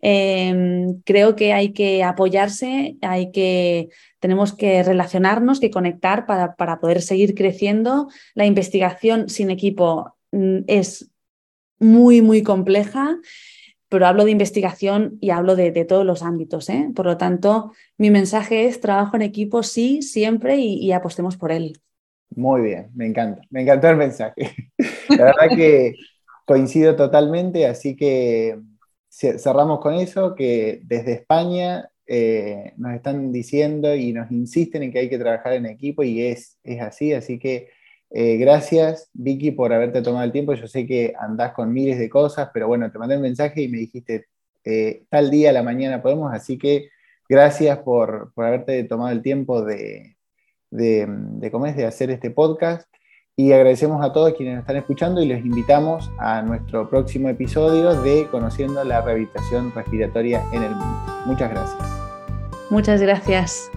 Em, 0.02 1.00
creo 1.02 1.36
que 1.36 1.52
hay 1.52 1.72
que 1.72 2.02
apoyarse, 2.02 2.96
hay 3.02 3.30
que, 3.32 3.88
tenemos 4.18 4.54
que 4.54 4.82
relacionarnos, 4.82 5.60
que 5.60 5.70
conectar 5.70 6.26
para, 6.26 6.56
para 6.56 6.80
poder 6.80 7.02
seguir 7.02 7.34
creciendo. 7.34 8.08
La 8.34 8.46
investigación 8.46 9.28
sin 9.28 9.50
equipo 9.50 10.14
mm, 10.32 10.60
es 10.66 11.10
muy, 11.78 12.22
muy 12.22 12.42
compleja 12.42 13.18
pero 13.90 14.06
hablo 14.06 14.24
de 14.24 14.30
investigación 14.30 15.18
y 15.20 15.30
hablo 15.30 15.56
de, 15.56 15.84
todos 15.84 16.06
los 16.06 16.22
ámbitos. 16.22 16.70
¿eh? 16.70 16.90
Por 16.94 17.06
lo 17.06 17.16
tanto, 17.16 17.72
mi 17.98 18.10
mensaje 18.10 18.66
es 18.66 18.80
trabajo 18.80 19.16
en 19.16 19.22
equipo, 19.22 19.62
sí, 19.64 20.00
siempre 20.00 20.56
y, 20.58 20.92
apostemos 20.92 21.36
por 21.36 21.50
él. 21.50 21.78
Muy 22.30 22.62
bien, 22.62 22.90
me 22.94 23.06
encanta, 23.06 23.42
me 23.50 23.62
encantó 23.62 23.88
el 23.88 23.96
mensaje. 23.96 24.70
La 25.08 25.24
verdad 25.24 25.56
que 25.56 25.96
coincido 26.46 26.94
totalmente, 26.94 27.66
así 27.66 27.96
que 27.96 28.60
cerramos 29.10 29.80
con 29.80 29.94
eso, 29.94 30.36
que 30.36 30.80
desde 30.84 31.14
España 31.14 31.90
eh, 32.06 32.72
nos 32.76 32.94
están 32.94 33.32
diciendo 33.32 33.92
y 33.96 34.12
nos 34.12 34.30
insisten 34.30 34.84
en 34.84 34.92
que 34.92 35.00
hay 35.00 35.08
que 35.08 35.18
trabajar 35.18 35.54
en 35.54 35.66
equipo 35.66 36.04
y 36.04 36.22
es, 36.22 36.58
es 36.62 36.80
así, 36.80 37.12
así 37.12 37.40
que 37.40 37.70
eh, 38.10 38.36
gracias, 38.38 39.08
Vicky, 39.12 39.52
por 39.52 39.72
haberte 39.72 40.02
tomado 40.02 40.24
el 40.24 40.32
tiempo. 40.32 40.52
Yo 40.54 40.66
sé 40.66 40.86
que 40.86 41.14
andás 41.18 41.52
con 41.52 41.72
miles 41.72 41.98
de 41.98 42.10
cosas, 42.10 42.50
pero 42.52 42.66
bueno, 42.66 42.90
te 42.90 42.98
mandé 42.98 43.16
un 43.16 43.22
mensaje 43.22 43.62
y 43.62 43.68
me 43.68 43.78
dijiste, 43.78 44.26
eh, 44.64 45.04
tal 45.08 45.30
día 45.30 45.50
a 45.50 45.52
la 45.52 45.62
mañana 45.62 46.02
podemos, 46.02 46.32
así 46.34 46.58
que 46.58 46.90
gracias 47.28 47.78
por, 47.78 48.32
haberte 48.36 48.82
tomado 48.84 49.10
el 49.12 49.22
tiempo 49.22 49.62
de, 49.62 50.16
de, 50.70 51.06
de 51.06 51.86
hacer 51.86 52.10
este 52.10 52.30
podcast. 52.30 52.88
Y 53.36 53.52
agradecemos 53.52 54.04
a 54.04 54.12
todos 54.12 54.34
quienes 54.34 54.56
nos 54.56 54.62
están 54.64 54.76
escuchando 54.76 55.22
y 55.22 55.26
les 55.26 55.42
invitamos 55.42 56.10
a 56.18 56.42
nuestro 56.42 56.90
próximo 56.90 57.30
episodio 57.30 57.98
de 58.02 58.26
Conociendo 58.30 58.84
la 58.84 59.00
Rehabilitación 59.00 59.72
Respiratoria 59.74 60.44
en 60.52 60.62
el 60.62 60.74
Mundo. 60.74 61.22
Muchas 61.24 61.50
gracias. 61.50 61.82
Muchas 62.68 63.00
gracias. 63.00 63.70